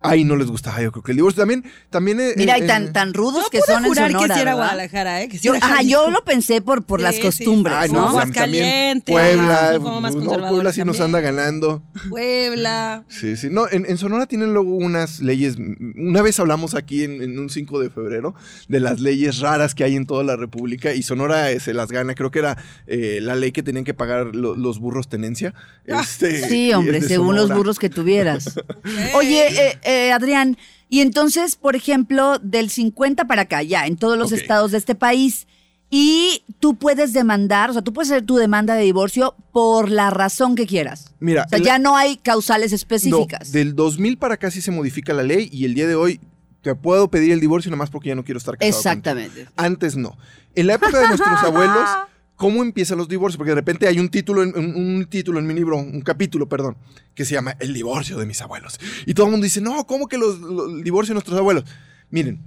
Ahí 0.00 0.22
no 0.22 0.36
les 0.36 0.46
gustaba, 0.46 0.80
yo 0.80 0.92
creo 0.92 1.02
que 1.02 1.10
el 1.10 1.16
divorcio 1.16 1.42
también... 1.42 1.64
también 1.90 2.20
eh, 2.20 2.34
Mira, 2.36 2.56
eh, 2.56 2.64
y 2.64 2.66
tan, 2.68 2.92
tan 2.92 3.12
rudos 3.14 3.50
que 3.50 3.60
son 3.62 3.84
en 3.84 3.94
Sonora, 3.94 4.06
que 4.28 4.34
sí. 4.34 4.40
Guadalajara, 4.54 5.22
¿eh? 5.22 5.28
Que 5.28 5.38
sí 5.38 5.46
Yo, 5.48 5.54
era 5.56 5.66
ajá, 5.66 5.76
Jalisco. 5.78 6.04
yo 6.04 6.10
lo 6.12 6.24
pensé 6.24 6.60
por, 6.62 6.84
por 6.84 7.00
las 7.00 7.16
Sí, 7.16 7.22
costumbres, 7.22 7.74
Ay, 7.76 7.88
¿no? 7.90 7.96
también 7.96 8.10
Aguascalientes, 8.20 9.12
Puebla, 9.12 9.72
como 9.82 10.00
más 10.00 10.14
no, 10.14 10.22
Puebla 10.48 10.72
sí 10.72 10.84
nos 10.84 11.00
anda 11.00 11.18
ganando. 11.20 11.82
Puebla. 12.08 13.04
Sí, 13.08 13.36
sí. 13.36 13.48
No, 13.50 13.68
en, 13.70 13.86
en 13.86 13.98
Sonora 13.98 14.26
tienen 14.26 14.52
luego 14.54 14.74
unas 14.76 15.20
leyes. 15.20 15.56
Una 15.96 16.22
vez 16.22 16.38
hablamos 16.38 16.74
aquí 16.74 17.02
en, 17.04 17.20
en 17.22 17.38
un 17.38 17.50
5 17.50 17.80
de 17.80 17.90
febrero 17.90 18.34
de 18.68 18.80
las 18.80 19.00
leyes 19.00 19.38
raras 19.40 19.74
que 19.74 19.82
hay 19.84 19.96
en 19.96 20.06
toda 20.06 20.22
la 20.24 20.36
República 20.36 20.94
y 20.94 21.02
Sonora 21.02 21.50
eh, 21.50 21.58
se 21.60 21.74
las 21.74 21.90
gana. 21.90 22.14
Creo 22.14 22.30
que 22.30 22.38
era 22.38 22.56
eh, 22.86 23.18
la 23.20 23.34
ley 23.34 23.50
que 23.52 23.62
tenían 23.64 23.84
que 23.84 23.94
pagar 23.94 24.34
lo- 24.34 24.54
los 24.56 24.78
burros 24.78 25.08
tenencia. 25.08 25.54
Este, 25.84 26.38
y 26.38 26.42
Sí, 26.48 26.70
es 26.70 26.76
hombre, 26.76 27.00
según 27.02 27.34
los 27.36 27.52
burros 27.52 27.78
que 27.80 27.90
tuvieras. 27.90 28.60
Oye, 29.14 29.48
eh, 29.70 29.78
eh, 29.88 30.12
Adrián, 30.12 30.56
y 30.88 31.00
entonces, 31.00 31.56
por 31.56 31.76
ejemplo, 31.76 32.38
del 32.38 32.70
50 32.70 33.26
para 33.26 33.42
acá, 33.42 33.62
ya, 33.62 33.86
en 33.86 33.96
todos 33.96 34.16
los 34.18 34.32
estados 34.32 34.70
de 34.72 34.78
este 34.78 34.94
país, 34.94 35.46
y 35.90 36.42
tú 36.60 36.74
puedes 36.76 37.12
demandar, 37.14 37.70
o 37.70 37.72
sea, 37.72 37.82
tú 37.82 37.92
puedes 37.94 38.10
hacer 38.10 38.24
tu 38.26 38.36
demanda 38.36 38.74
de 38.74 38.82
divorcio 38.84 39.34
por 39.52 39.90
la 39.90 40.10
razón 40.10 40.54
que 40.54 40.66
quieras. 40.66 41.12
Mira, 41.20 41.44
O 41.46 41.48
sea, 41.48 41.58
la- 41.58 41.64
ya 41.64 41.78
no 41.78 41.96
hay 41.96 42.18
causales 42.18 42.72
No, 42.72 42.76
específicas. 42.76 43.52
del 43.52 43.74
2000 43.74 44.18
para 44.18 44.34
acá 44.34 44.50
sí 44.50 44.60
se 44.60 44.70
modifica 44.70 45.12
la 45.14 45.22
ley 45.22 45.48
y 45.50 45.64
el 45.64 45.74
día 45.74 45.86
de 45.86 45.94
hoy 45.94 46.20
te 46.60 46.74
puedo 46.74 47.08
pedir 47.08 47.32
el 47.32 47.40
divorcio 47.40 47.70
nada 47.70 47.78
más 47.78 47.88
porque 47.90 48.08
ya 48.10 48.14
no 48.14 48.24
quiero 48.24 48.36
estar 48.38 48.58
casado. 48.58 48.72
contigo. 48.72 48.90
Exactamente. 48.90 49.48
Antes 49.56 49.96
no. 49.96 50.16
En 50.54 50.66
la 50.66 50.74
época 50.74 50.98
de 51.00 51.08
nuestros 51.08 51.42
abuelos, 51.42 51.88
¿cómo 52.38 52.62
empiezan 52.62 52.96
los 52.96 53.08
divorcios? 53.08 53.36
Porque 53.36 53.50
de 53.50 53.56
repente 53.56 53.86
hay 53.86 53.98
un 53.98 54.08
título, 54.08 54.42
en, 54.42 54.56
un, 54.56 54.74
un 54.74 55.04
título 55.10 55.38
en 55.38 55.46
mi 55.46 55.52
libro, 55.52 55.76
un 55.76 56.00
capítulo, 56.00 56.48
perdón, 56.48 56.78
que 57.14 57.26
se 57.26 57.34
llama 57.34 57.54
El 57.60 57.74
divorcio 57.74 58.16
de 58.16 58.24
mis 58.24 58.40
abuelos. 58.40 58.80
Y 59.04 59.12
todo 59.12 59.26
el 59.26 59.32
mundo 59.32 59.44
dice, 59.44 59.60
no, 59.60 59.86
¿cómo 59.86 60.08
que 60.08 60.16
los, 60.16 60.38
los- 60.40 60.72
el 60.72 60.82
divorcio 60.82 61.10
de 61.12 61.16
nuestros 61.16 61.36
abuelos? 61.38 61.64
Miren, 62.10 62.40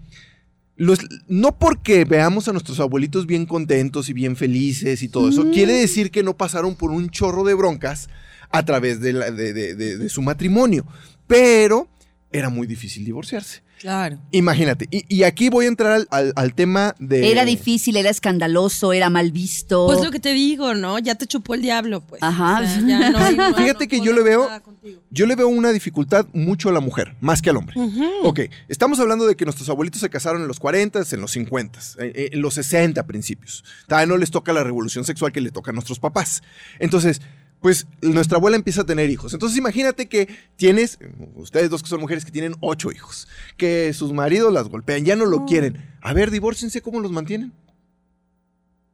los- 0.77 0.99
no 1.27 1.59
porque 1.59 2.05
veamos 2.05 2.47
a 2.47 2.53
nuestros 2.53 2.79
abuelitos 2.79 3.27
bien 3.27 3.45
contentos 3.45 4.09
y 4.09 4.13
bien 4.13 4.35
felices 4.35 5.03
y 5.03 5.09
todo 5.09 5.29
eso, 5.29 5.51
quiere 5.51 5.73
decir 5.73 6.09
que 6.09 6.23
no 6.23 6.35
pasaron 6.35 6.75
por 6.75 6.89
un 6.89 7.09
chorro 7.11 7.43
de 7.43 7.53
broncas 7.53 8.09
a 8.49 8.65
través 8.65 8.99
de, 9.01 9.13
la- 9.13 9.29
de- 9.29 9.53
de- 9.53 9.75
de- 9.75 9.97
de 9.97 10.09
su 10.09 10.21
matrimonio. 10.23 10.85
Pero 11.27 11.87
era 12.31 12.49
muy 12.49 12.65
difícil 12.65 13.05
divorciarse. 13.05 13.61
Claro. 13.81 14.19
Imagínate. 14.31 14.87
Y, 14.91 15.03
y 15.09 15.23
aquí 15.23 15.49
voy 15.49 15.65
a 15.65 15.67
entrar 15.69 15.91
al, 15.91 16.07
al- 16.11 16.33
al 16.35 16.53
tema 16.53 16.95
de... 16.99 17.31
Era 17.31 17.45
difícil, 17.45 17.97
era 17.97 18.09
escandaloso, 18.11 18.93
era 18.93 19.09
mal 19.09 19.31
visto. 19.31 19.87
Pues 19.87 20.03
lo 20.03 20.11
que 20.11 20.19
te 20.19 20.33
digo, 20.33 20.75
¿no? 20.75 20.99
Ya 20.99 21.15
te 21.15 21.25
chupó 21.25 21.55
el 21.55 21.63
diablo, 21.63 22.01
pues. 22.01 22.21
Ajá. 22.21 22.61
O 22.61 22.65
sea, 22.65 22.79
ya 22.87 23.09
no 23.09 23.19
Fíjate 23.55 23.85
no 23.85 23.89
que 23.89 23.99
yo 24.01 24.13
le 24.13 24.21
veo-. 24.21 24.47
Yo 25.09 25.25
le 25.25 25.35
veo 25.35 25.47
una 25.47 25.71
dificultad 25.71 26.27
mucho 26.33 26.69
a 26.69 26.71
la 26.71 26.79
mujer, 26.79 27.15
más 27.21 27.41
que 27.41 27.49
al 27.49 27.57
hombre. 27.57 27.79
Ujú. 27.79 28.05
Ok, 28.23 28.41
estamos 28.67 28.99
hablando 28.99 29.25
de 29.25 29.35
que 29.35 29.45
nuestros 29.45 29.67
abuelitos 29.69 29.99
se 30.01 30.09
casaron 30.09 30.41
en 30.43 30.47
los 30.47 30.59
40, 30.59 31.01
en 31.11 31.21
los 31.21 31.31
50, 31.31 31.79
en, 31.97 32.11
en 32.33 32.41
los 32.41 32.53
60 32.53 33.05
principios. 33.07 33.63
Todavía 33.87 34.05
no 34.07 34.17
les 34.17 34.29
toca 34.31 34.53
la 34.53 34.63
revolución 34.63 35.03
sexual 35.05 35.31
que 35.31 35.41
le 35.41 35.51
toca 35.51 35.71
a 35.71 35.73
nuestros 35.73 35.99
papás. 35.99 36.43
Entonces, 36.79 37.21
pues 37.61 37.87
nuestra 38.01 38.37
abuela 38.37 38.57
empieza 38.57 38.81
a 38.81 38.85
tener 38.85 39.09
hijos. 39.09 39.33
Entonces 39.33 39.57
imagínate 39.57 40.07
que 40.09 40.27
tienes, 40.55 40.97
ustedes 41.35 41.69
dos 41.69 41.83
que 41.83 41.89
son 41.89 42.01
mujeres 42.01 42.25
que 42.25 42.31
tienen 42.31 42.55
ocho 42.59 42.91
hijos, 42.91 43.27
que 43.57 43.93
sus 43.93 44.11
maridos 44.13 44.51
las 44.51 44.67
golpean, 44.67 45.05
ya 45.05 45.15
no 45.15 45.25
lo 45.25 45.45
quieren. 45.45 45.77
A 46.01 46.13
ver, 46.13 46.31
divórciense, 46.31 46.81
¿cómo 46.81 46.99
los 46.99 47.11
mantienen? 47.11 47.53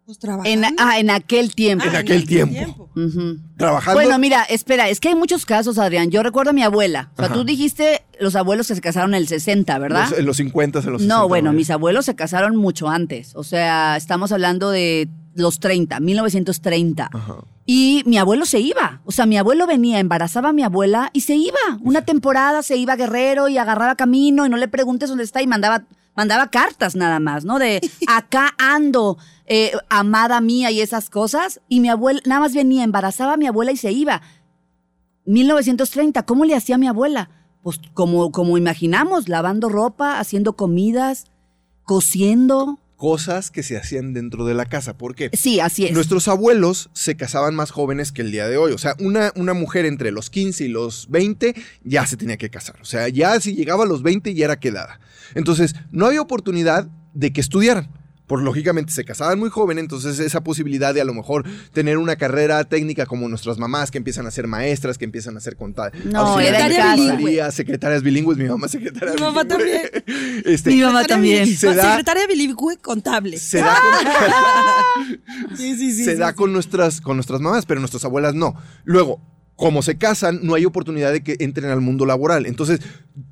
Pues 0.06 0.20
trabajando. 0.20 0.50
en, 0.68 0.76
ah, 0.80 1.00
en 1.00 1.10
aquel 1.10 1.54
tiempo. 1.54 1.84
en 1.84 1.96
aquel 1.98 2.26
tiempo. 2.26 2.90
Ujú. 2.96 3.40
Trabajando. 3.58 4.00
Bueno, 4.02 4.18
mira, 4.18 4.44
espera, 4.44 4.88
es 4.88 5.02
que 5.02 5.10
hay 5.10 5.16
muchos 5.16 5.46
casos, 5.46 5.78
Adrián. 5.78 6.12
Yo 6.12 6.24
recuerdo 6.24 6.52
a 6.52 6.54
mi 6.54 6.64
abuela. 6.64 7.12
O 7.14 7.18
sea, 7.18 7.26
Ajá. 7.26 7.34
tú 7.34 7.44
dijiste 7.44 8.04
los 8.18 8.38
abuelos 8.38 8.70
que 8.70 8.76
se 8.76 8.80
casaron 8.82 9.14
en 9.14 9.22
el 9.22 9.28
60, 9.28 9.78
¿verdad? 9.80 10.10
Los- 10.10 10.20
en 10.20 10.26
los 10.26 10.38
50, 10.38 10.80
en 10.80 10.92
los 10.94 11.02
60. 11.02 11.14
no, 11.14 11.28
bueno, 11.28 11.52
¿no? 11.52 11.58
mis 11.58 11.70
abuelos 11.72 12.06
se 12.06 12.16
casaron 12.16 12.56
mucho 12.56 12.88
antes. 12.88 13.36
O 13.36 13.44
sea, 13.44 13.98
estamos 13.98 14.32
hablando 14.32 14.70
de 14.72 15.10
los 15.38 15.60
30, 15.60 16.00
1930. 16.00 17.10
Ajá. 17.14 17.36
Y 17.66 18.04
mi 18.06 18.18
abuelo 18.18 18.46
se 18.46 18.60
iba. 18.60 19.02
O 19.06 19.12
sea, 19.12 19.26
mi 19.26 19.38
abuelo 19.38 19.68
venía, 19.68 20.00
embarazaba 20.00 20.50
a 20.50 20.54
mi 20.54 20.64
abuela 20.64 21.10
y 21.14 21.22
se 21.22 21.36
iba. 21.36 21.58
Una 21.82 22.04
temporada 22.04 22.64
se 22.64 22.78
iba 22.78 22.94
a 22.94 22.98
Guerrero 22.98 23.50
y 23.50 23.58
agarraba 23.58 23.96
camino 23.96 24.46
y 24.46 24.50
no 24.50 24.58
le 24.58 24.68
preguntes 24.68 25.10
dónde 25.10 25.24
está 25.24 25.42
y 25.42 25.48
mandaba 25.48 25.86
mandaba 26.18 26.50
cartas 26.50 26.96
nada 26.96 27.20
más, 27.20 27.46
¿no? 27.46 27.60
De 27.60 27.80
acá 28.08 28.56
ando, 28.58 29.18
eh, 29.46 29.72
amada 29.88 30.42
mía 30.42 30.72
y 30.72 30.82
esas 30.82 31.10
cosas. 31.10 31.62
Y 31.70 31.80
mi 31.80 31.88
abuela, 31.90 32.20
nada 32.26 32.42
más 32.42 32.54
venía, 32.54 32.84
embarazaba 32.84 33.34
a 33.34 33.38
mi 33.38 33.46
abuela 33.46 33.72
y 33.72 33.78
se 33.78 33.92
iba. 33.94 34.22
1930, 35.26 36.24
¿cómo 36.24 36.44
le 36.44 36.56
hacía 36.56 36.78
mi 36.78 36.88
abuela? 36.88 37.30
Pues 37.62 37.80
como, 37.94 38.32
como 38.32 38.58
imaginamos, 38.58 39.30
lavando 39.30 39.70
ropa, 39.70 40.20
haciendo 40.20 40.54
comidas, 40.54 41.26
cosiendo. 41.84 42.80
Cosas 42.98 43.52
que 43.52 43.64
se 43.64 43.78
hacían 43.78 44.14
dentro 44.14 44.44
de 44.46 44.54
la 44.54 44.66
casa. 44.66 44.98
¿Por 44.98 45.16
qué? 45.16 45.30
Sí, 45.34 45.60
así 45.60 45.86
es. 45.86 45.94
Nuestros 45.94 46.28
abuelos 46.28 46.90
se 46.94 47.16
casaban 47.16 47.56
más 47.56 47.72
jóvenes 47.72 48.12
que 48.12 48.24
el 48.24 48.32
día 48.32 48.48
de 48.48 48.58
hoy. 48.58 48.74
O 48.74 48.78
sea, 48.78 48.96
una, 49.00 49.32
una 49.36 49.54
mujer 49.54 49.86
entre 49.86 50.12
los 50.12 50.30
15 50.30 50.66
y 50.66 50.68
los 50.68 51.08
20 51.10 51.56
ya 51.84 52.06
se 52.06 52.18
tenía 52.18 52.38
que 52.38 52.50
casar. 52.50 52.82
O 52.82 52.86
sea, 52.86 53.08
ya 53.08 53.40
si 53.40 53.56
llegaba 53.56 53.84
a 53.84 53.88
los 53.88 54.04
20 54.04 54.34
ya 54.34 54.46
era 54.46 54.60
quedada. 54.60 55.00
Entonces, 55.36 55.76
no 55.92 56.08
había 56.08 56.22
oportunidad 56.22 56.90
de 57.14 57.32
que 57.32 57.42
estudiaran 57.42 57.90
por 58.28 58.42
lógicamente 58.44 58.92
se 58.92 59.06
casaban 59.06 59.40
muy 59.40 59.50
joven, 59.50 59.80
entonces 59.80 60.20
esa 60.20 60.42
posibilidad 60.42 60.94
de 60.94 61.02
a 61.02 61.06
lo 61.06 61.14
mejor 61.14 61.46
tener 61.72 61.98
una 61.98 62.18
carrera 62.18 62.64
técnica 62.66 63.06
como 63.06 63.28
nuestras 63.30 63.58
mamás 63.58 63.90
que 63.90 63.98
empiezan 63.98 64.28
a 64.28 64.32
ser 64.32 64.48
maestras, 64.48 64.98
que 64.98 65.06
empiezan 65.06 65.38
a 65.38 65.40
ser 65.40 65.56
contables. 65.56 66.06
No, 66.06 66.40
era 66.40 66.96
bilingüe. 66.96 67.52
secretarias 67.52 68.04
bilingües, 68.04 68.38
mi 68.38 68.46
mamá 68.46 68.68
secretaria 68.68 69.16
Mi 69.16 69.22
mamá 69.22 69.46
también. 69.46 69.82
Este, 70.46 70.72
mi 70.72 70.82
mamá 70.82 71.04
también. 71.06 71.48
Se 71.48 71.74
da, 71.74 71.90
secretaria 71.90 72.28
bilingüe 72.28 72.78
contable. 72.78 73.38
Se 73.38 73.60
da 73.60 73.76
con, 73.76 75.58
sí, 75.58 75.76
sí, 75.76 75.94
sí, 75.94 76.04
se 76.04 76.16
da 76.16 76.34
con 76.34 76.54
nuestras 76.54 77.02
con 77.02 77.18
nuestras 77.18 77.40
mamás, 77.42 77.66
pero 77.66 77.80
nuestras 77.80 78.04
abuelas 78.06 78.36
no. 78.36 78.56
Luego, 78.84 79.22
como 79.56 79.82
se 79.82 79.98
casan, 79.98 80.40
no 80.44 80.54
hay 80.54 80.66
oportunidad 80.66 81.12
de 81.12 81.24
que 81.24 81.38
entren 81.40 81.70
al 81.72 81.82
mundo 81.82 82.06
laboral. 82.06 82.46
Entonces, 82.46 82.80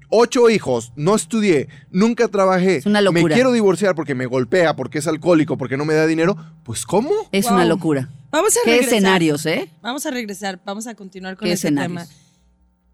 ocho 0.09 0.49
hijos, 0.49 0.93
no 0.95 1.15
estudié, 1.15 1.67
nunca 1.91 2.27
trabajé, 2.27 2.77
es 2.77 2.85
una 2.85 3.01
locura. 3.01 3.23
me 3.23 3.33
quiero 3.33 3.51
divorciar 3.51 3.95
porque 3.95 4.15
me 4.15 4.25
golpea, 4.25 4.75
porque 4.75 4.99
es 4.99 5.07
alcohólico, 5.07 5.57
porque 5.57 5.77
no 5.77 5.85
me 5.85 5.93
da 5.93 6.05
dinero, 6.07 6.35
pues 6.63 6.85
¿cómo? 6.85 7.11
Es 7.31 7.45
una 7.45 7.65
locura. 7.65 8.09
Vamos 8.31 8.55
a 8.57 8.59
¿Qué 8.65 8.79
escenarios, 8.79 9.45
eh? 9.45 9.71
Vamos 9.81 10.05
a 10.05 10.11
regresar, 10.11 10.59
vamos 10.65 10.87
a 10.87 10.95
continuar 10.95 11.37
con 11.37 11.47
este 11.47 11.71
tema. 11.71 12.05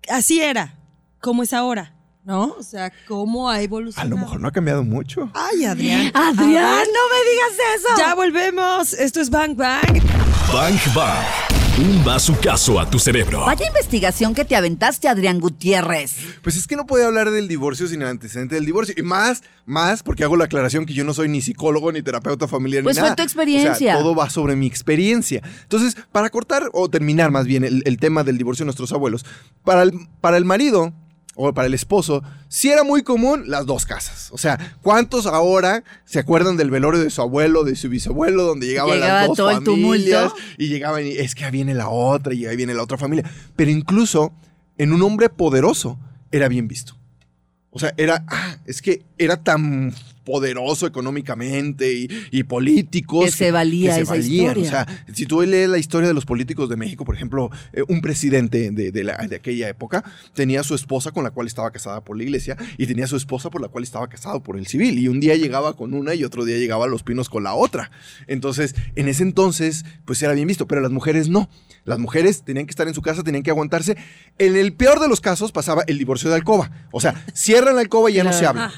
Así 0.09 0.41
era, 0.41 0.77
como 1.19 1.43
es 1.43 1.53
ahora. 1.53 1.95
¿No? 2.23 2.53
O 2.59 2.61
sea, 2.61 2.91
¿cómo 3.07 3.49
ha 3.49 3.63
evolucionado? 3.63 4.07
A 4.07 4.09
lo 4.11 4.23
mejor 4.23 4.39
no 4.39 4.47
ha 4.47 4.51
cambiado 4.51 4.83
mucho. 4.83 5.31
Ay, 5.33 5.65
Adrián. 5.65 6.11
Adrián, 6.13 6.85
no 6.85 7.09
me 7.09 7.31
digas 7.31 7.79
eso. 7.79 7.87
Ya 7.97 8.13
volvemos. 8.13 8.93
Esto 8.93 9.21
es 9.21 9.31
Bang 9.31 9.55
Bang. 9.55 9.99
Bang 10.53 10.77
Bang. 10.93 11.50
Un 11.81 12.03
caso 12.35 12.79
a 12.79 12.87
tu 12.87 12.99
cerebro. 12.99 13.43
Vaya 13.43 13.65
investigación 13.65 14.35
que 14.35 14.45
te 14.45 14.55
aventaste, 14.55 15.07
Adrián 15.07 15.39
Gutiérrez. 15.39 16.15
Pues 16.43 16.55
es 16.55 16.67
que 16.67 16.75
no 16.75 16.85
puede 16.85 17.05
hablar 17.05 17.31
del 17.31 17.47
divorcio 17.47 17.87
sin 17.87 18.03
el 18.03 18.07
antecedente 18.07 18.53
del 18.53 18.67
divorcio. 18.67 18.93
Y 18.95 19.01
más, 19.01 19.41
más, 19.65 20.03
porque 20.03 20.23
hago 20.23 20.37
la 20.37 20.45
aclaración 20.45 20.85
que 20.85 20.93
yo 20.93 21.03
no 21.03 21.15
soy 21.15 21.27
ni 21.27 21.41
psicólogo, 21.41 21.91
ni 21.91 22.03
terapeuta 22.03 22.47
familiar, 22.47 22.83
pues 22.83 22.97
ni 22.97 23.01
nada. 23.01 23.15
Pues 23.15 23.33
fue 23.33 23.41
tu 23.41 23.41
experiencia. 23.41 23.97
todo 23.97 24.13
va 24.13 24.29
sobre 24.29 24.55
mi 24.55 24.67
experiencia. 24.67 25.41
Entonces, 25.63 25.97
para 26.11 26.29
cortar 26.29 26.69
o 26.73 26.87
terminar 26.87 27.31
más 27.31 27.47
bien 27.47 27.63
el, 27.63 27.97
tema 27.97 28.23
del 28.23 28.37
divorcio 28.37 28.63
de 28.63 28.67
nuestros 28.67 28.91
abuelos, 28.93 29.25
para 29.63 29.81
el, 29.81 29.93
para 30.21 30.37
el 30.37 30.45
marido, 30.45 30.93
o 31.35 31.53
para 31.53 31.67
el 31.67 31.73
esposo, 31.73 32.23
si 32.49 32.69
era 32.69 32.83
muy 32.83 33.03
común 33.03 33.45
las 33.47 33.65
dos 33.65 33.85
casas. 33.85 34.29
O 34.31 34.37
sea, 34.37 34.75
¿cuántos 34.81 35.25
ahora 35.25 35.83
se 36.05 36.19
acuerdan 36.19 36.57
del 36.57 36.69
velorio 36.69 37.01
de 37.01 37.09
su 37.09 37.21
abuelo, 37.21 37.63
de 37.63 37.75
su 37.75 37.89
bisabuelo, 37.89 38.43
donde 38.43 38.67
llegaban 38.67 38.99
las 38.99 39.27
dos 39.27 39.37
familias 39.37 40.33
y 40.57 40.67
llegaban 40.67 41.05
y 41.05 41.11
es 41.11 41.35
que 41.35 41.45
ahí 41.45 41.51
viene 41.51 41.73
la 41.73 41.89
otra 41.89 42.33
y 42.33 42.45
ahí 42.45 42.55
viene 42.55 42.73
la 42.73 42.83
otra 42.83 42.97
familia? 42.97 43.29
Pero 43.55 43.71
incluso 43.71 44.33
en 44.77 44.93
un 44.93 45.01
hombre 45.01 45.29
poderoso 45.29 45.97
era 46.31 46.47
bien 46.47 46.67
visto. 46.67 46.97
O 47.69 47.79
sea, 47.79 47.93
era, 47.95 48.25
ah, 48.27 48.57
es 48.65 48.81
que 48.81 49.03
era 49.17 49.41
tan 49.41 49.93
poderoso 50.31 50.87
económicamente 50.87 51.91
y, 51.93 52.07
y 52.31 52.43
políticos. 52.43 53.25
Que 53.25 53.31
se 53.31 53.51
valía 53.51 53.97
esa 53.97 54.15
historia. 54.15 54.63
O 54.63 54.65
sea, 54.65 54.87
si 55.13 55.25
tú 55.25 55.41
lees 55.41 55.67
la 55.67 55.77
historia 55.77 56.07
de 56.07 56.13
los 56.13 56.25
políticos 56.25 56.69
de 56.69 56.77
México, 56.77 57.03
por 57.03 57.15
ejemplo, 57.15 57.49
eh, 57.73 57.83
un 57.89 57.99
presidente 57.99 58.71
de, 58.71 58.91
de, 58.91 59.11
aquella 59.35 59.67
época 59.67 60.05
tenía 60.33 60.63
su 60.63 60.73
esposa 60.73 61.11
con 61.11 61.25
la 61.25 61.31
cual 61.31 61.47
estaba 61.47 61.69
casada 61.71 62.01
por 62.01 62.15
la 62.15 62.23
iglesia 62.23 62.55
y 62.77 62.87
tenía 62.87 63.07
su 63.07 63.17
esposa 63.17 63.49
por 63.49 63.61
la 63.61 63.67
cual 63.67 63.83
estaba 63.83 64.07
casado 64.07 64.41
por 64.41 64.57
el 64.57 64.67
civil. 64.67 64.99
Y 64.99 65.09
un 65.09 65.19
día 65.19 65.35
llegaba 65.35 65.75
con 65.75 65.93
una 65.93 66.15
y 66.15 66.23
otro 66.23 66.45
día 66.45 66.57
llegaba 66.57 66.85
a 66.85 66.87
los 66.87 67.03
pinos 67.03 67.27
con 67.27 67.43
la 67.43 67.53
otra. 67.53 67.91
Entonces, 68.27 68.73
en 68.95 69.09
ese 69.09 69.23
entonces, 69.23 69.83
pues 70.05 70.21
era 70.23 70.31
bien 70.31 70.47
visto, 70.47 70.65
pero 70.65 70.79
las 70.79 70.91
mujeres 70.91 71.27
no. 71.27 71.49
Las 71.83 71.97
mujeres 71.97 72.43
tenían 72.43 72.67
que 72.67 72.71
estar 72.71 72.87
en 72.87 72.93
su 72.93 73.01
casa, 73.01 73.23
tenían 73.23 73.43
que 73.43 73.49
aguantarse. 73.49 73.97
En 74.37 74.55
el 74.55 74.73
peor 74.73 74.99
de 74.99 75.07
los 75.07 75.19
casos 75.19 75.51
pasaba 75.51 75.83
el 75.87 75.97
divorcio 75.97 76.29
de 76.29 76.35
alcoba. 76.35 76.71
O 76.91 77.01
sea, 77.01 77.25
cierran 77.33 77.75
la 77.75 77.81
alcoba 77.81 78.11
y 78.11 78.13
ya 78.13 78.23
no 78.23 78.33
se 78.33 78.45
habla. 78.45 78.71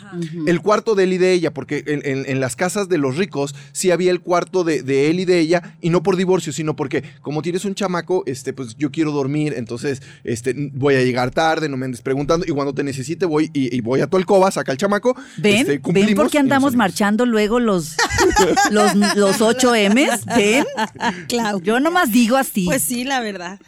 El 0.47 0.61
cuarto 0.61 0.95
de 0.95 1.03
él 1.03 1.13
y 1.13 1.17
de 1.17 1.33
ella, 1.33 1.42
porque 1.51 1.83
en, 1.85 2.39
las 2.39 2.55
casas 2.55 2.89
de 2.89 2.97
los 2.97 3.17
ricos 3.17 3.55
sí 3.71 3.91
había 3.91 4.11
el 4.11 4.21
cuarto 4.21 4.63
de, 4.63 5.09
él 5.09 5.19
y 5.19 5.25
de 5.25 5.39
ella, 5.39 5.75
y 5.81 5.89
no 5.89 6.03
por 6.03 6.15
divorcio, 6.15 6.53
sino 6.53 6.75
porque 6.75 7.03
como 7.21 7.41
tienes 7.41 7.65
un 7.65 7.75
chamaco, 7.75 8.23
este, 8.25 8.53
pues 8.53 8.75
yo 8.77 8.91
quiero 8.91 9.11
dormir, 9.11 9.53
entonces 9.55 10.01
este, 10.23 10.53
voy 10.73 10.95
a 10.95 11.03
llegar 11.03 11.31
tarde, 11.31 11.69
no 11.69 11.77
me 11.77 11.85
andes 11.85 12.01
preguntando, 12.01 12.45
y 12.47 12.51
cuando 12.51 12.73
te 12.73 12.83
necesite 12.83 13.25
voy 13.25 13.49
y, 13.53 13.81
voy 13.81 14.01
a 14.01 14.07
tu 14.07 14.17
alcoba, 14.17 14.51
saca 14.51 14.71
el 14.71 14.77
chamaco. 14.77 15.15
¿Ven? 15.37 15.69
Este, 15.69 15.81
¿Ven 15.91 16.15
por 16.15 16.29
qué 16.29 16.39
andamos 16.39 16.75
marchando 16.75 17.25
luego 17.25 17.59
los, 17.59 17.95
los, 18.71 18.95
los 19.15 19.41
8 19.41 19.73
M's? 19.89 20.25
¿Ven? 20.35 20.65
Claro. 21.27 21.59
Yo 21.59 21.79
nomás 21.79 22.11
digo 22.11 22.37
así. 22.37 22.65
Pues 22.65 22.81
sí, 22.81 23.03
la 23.03 23.19
verdad. 23.19 23.59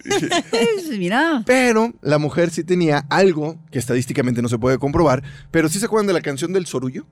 Mira. 0.97 1.43
Pero 1.45 1.93
la 2.01 2.17
mujer 2.17 2.49
sí 2.49 2.63
tenía 2.63 3.05
algo 3.09 3.57
que 3.71 3.79
estadísticamente 3.79 4.41
no 4.41 4.49
se 4.49 4.57
puede 4.57 4.77
comprobar, 4.77 5.23
pero 5.51 5.69
sí 5.69 5.79
se 5.79 5.85
acuerdan 5.85 6.07
de 6.07 6.13
la 6.13 6.21
canción 6.21 6.53
del 6.53 6.65
Sorullo. 6.65 7.05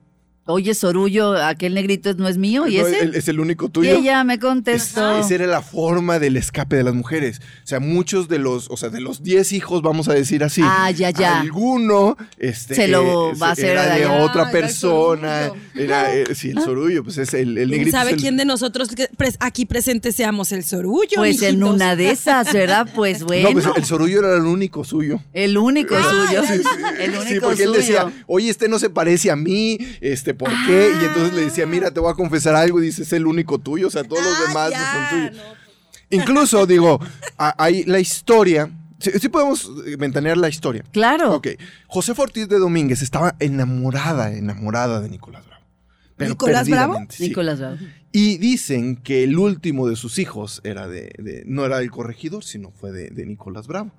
Oye, 0.46 0.74
Sorullo, 0.74 1.42
aquel 1.42 1.72
negrito 1.72 2.12
no 2.14 2.28
es 2.28 2.36
mío, 2.36 2.66
¿y 2.66 2.76
ese? 2.76 3.10
es 3.14 3.28
el 3.28 3.40
único 3.40 3.70
tuyo. 3.70 3.94
Y 3.94 4.00
ella 4.00 4.24
me 4.24 4.38
contestó. 4.38 5.18
esa 5.18 5.34
era 5.34 5.46
la 5.46 5.62
forma 5.62 6.18
del 6.18 6.36
escape 6.36 6.76
de 6.76 6.82
las 6.82 6.92
mujeres. 6.92 7.40
O 7.62 7.66
sea, 7.66 7.80
muchos 7.80 8.28
de 8.28 8.38
los, 8.38 8.68
o 8.70 8.76
sea, 8.76 8.90
de 8.90 9.00
los 9.00 9.22
10 9.22 9.52
hijos, 9.52 9.80
vamos 9.80 10.08
a 10.08 10.12
decir 10.12 10.44
así. 10.44 10.60
Ah, 10.62 10.90
ya, 10.90 11.08
ya. 11.10 11.40
Alguno, 11.40 12.18
este. 12.36 12.74
Se 12.74 12.88
lo 12.88 13.34
va 13.38 13.48
a 13.48 13.52
hacer 13.52 13.70
era 13.70 13.96
de 13.96 14.04
otra 14.04 14.50
persona. 14.50 15.50
Era, 15.74 16.14
eh, 16.14 16.26
sí, 16.34 16.50
el 16.50 16.60
Sorullo, 16.60 17.02
pues 17.04 17.16
es 17.16 17.32
el, 17.32 17.56
el 17.56 17.70
negrito. 17.70 17.96
¿Sabe 17.96 18.16
quién 18.16 18.36
de 18.36 18.44
nosotros 18.44 18.90
aquí 19.40 19.64
presentes 19.64 20.14
seamos 20.14 20.52
el 20.52 20.62
Sorullo? 20.62 21.16
Pues 21.16 21.40
en 21.40 21.62
una 21.62 21.96
de 21.96 22.10
esas, 22.10 22.52
¿verdad? 22.52 22.88
Pues 22.94 23.24
bueno. 23.24 23.48
No, 23.48 23.52
pues 23.54 23.66
el 23.76 23.84
Sorullo 23.84 24.18
era 24.20 24.36
el 24.36 24.42
único 24.42 24.84
suyo. 24.84 25.20
El 25.32 25.56
único 25.56 25.96
suyo. 25.96 26.42
Sí, 26.46 26.62
el 27.00 27.10
único 27.10 27.24
sí, 27.24 27.40
porque 27.40 27.62
él 27.64 27.72
decía, 27.72 28.12
oye, 28.26 28.50
este 28.50 28.68
no 28.68 28.78
se 28.78 28.90
parece 28.90 29.30
a 29.30 29.36
mí, 29.36 29.78
este, 30.00 30.33
¿por 30.34 30.50
qué? 30.66 30.92
Y 31.00 31.04
entonces 31.04 31.32
le 31.34 31.44
decía, 31.46 31.66
mira, 31.66 31.90
te 31.90 32.00
voy 32.00 32.10
a 32.10 32.14
confesar 32.14 32.54
algo, 32.54 32.80
y 32.80 32.86
dice, 32.86 33.02
es 33.02 33.12
el 33.12 33.26
único 33.26 33.58
tuyo, 33.58 33.88
o 33.88 33.90
sea, 33.90 34.04
todos 34.04 34.24
los 34.24 34.34
ah, 34.36 34.48
demás 34.48 34.70
no 34.70 34.78
son 34.78 35.30
tuyos. 35.30 35.46
Incluso, 36.10 36.66
digo, 36.68 37.00
hay 37.36 37.84
la 37.84 37.98
historia. 38.00 38.70
Sí, 38.98 39.28
podemos 39.28 39.70
ventanear 39.98 40.36
la 40.38 40.48
historia. 40.48 40.82
Claro. 40.92 41.34
Ok. 41.34 41.48
José 41.88 42.14
Ortiz 42.16 42.48
de 42.48 42.58
Domínguez 42.58 43.02
estaba 43.02 43.34
enamorada, 43.38 44.32
enamorada 44.32 45.00
de 45.00 45.10
Nicolás 45.10 45.44
Bravo. 45.44 45.64
¿Nicolás 46.18 46.68
Bravo? 46.68 47.06
Nicolás 47.18 47.58
Bravo. 47.58 47.76
Y 48.12 48.38
dicen 48.38 48.96
que 48.96 49.24
el 49.24 49.38
último 49.38 49.88
de 49.88 49.96
sus 49.96 50.18
hijos 50.18 50.62
era 50.64 50.88
de, 50.88 51.42
no 51.46 51.66
era 51.66 51.80
el 51.80 51.90
corregidor, 51.90 52.44
sino 52.44 52.70
fue 52.70 52.92
de 52.92 53.26
Nicolás 53.26 53.66
Bravo. 53.66 53.90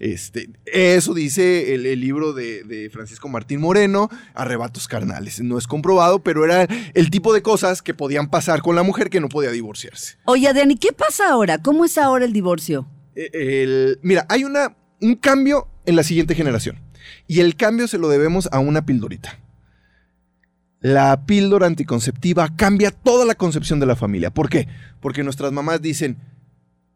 Este, 0.00 0.48
eso 0.64 1.12
dice 1.12 1.74
el, 1.74 2.00
libro 2.00 2.32
de, 2.32 2.88
Francisco 2.90 3.28
Martín 3.28 3.60
Moreno, 3.60 4.08
Arrebatos 4.34 4.88
Carnales. 4.88 5.40
No 5.42 5.58
es 5.58 5.66
comprobado, 5.66 6.22
pero 6.22 6.42
era 6.42 6.66
el 6.94 7.10
tipo 7.10 7.34
de 7.34 7.42
cosas 7.42 7.82
que 7.82 7.92
podían 7.92 8.30
pasar 8.30 8.62
con 8.62 8.74
la 8.74 8.82
mujer 8.82 9.10
que 9.10 9.20
no 9.20 9.28
podía 9.28 9.50
divorciarse. 9.50 10.16
Oye, 10.24 10.50
Dani, 10.54 10.76
¿qué 10.76 10.92
pasa 10.92 11.28
ahora? 11.28 11.58
¿Cómo 11.58 11.84
es 11.84 11.98
ahora 11.98 12.24
el 12.24 12.32
divorcio? 12.32 12.88
Eh, 13.14 13.96
mira, 14.00 14.24
hay 14.30 14.44
una, 14.44 14.74
un 15.02 15.16
cambio 15.16 15.68
en 15.84 15.96
la 15.96 16.02
siguiente 16.02 16.34
generación. 16.34 16.78
Y 17.26 17.40
el 17.40 17.54
cambio 17.54 17.86
se 17.86 17.98
lo 17.98 18.08
debemos 18.08 18.48
a 18.52 18.58
una 18.58 18.86
pildorita. 18.86 19.38
La 20.80 21.26
píldora 21.26 21.66
anticonceptiva 21.66 22.56
cambia 22.56 22.90
toda 22.90 23.26
la 23.26 23.34
concepción 23.34 23.80
de 23.80 23.86
la 23.86 23.96
familia. 23.96 24.30
¿Por 24.30 24.48
qué? 24.48 24.66
Porque 25.00 25.22
nuestras 25.22 25.52
mamás 25.52 25.82
dicen, 25.82 26.16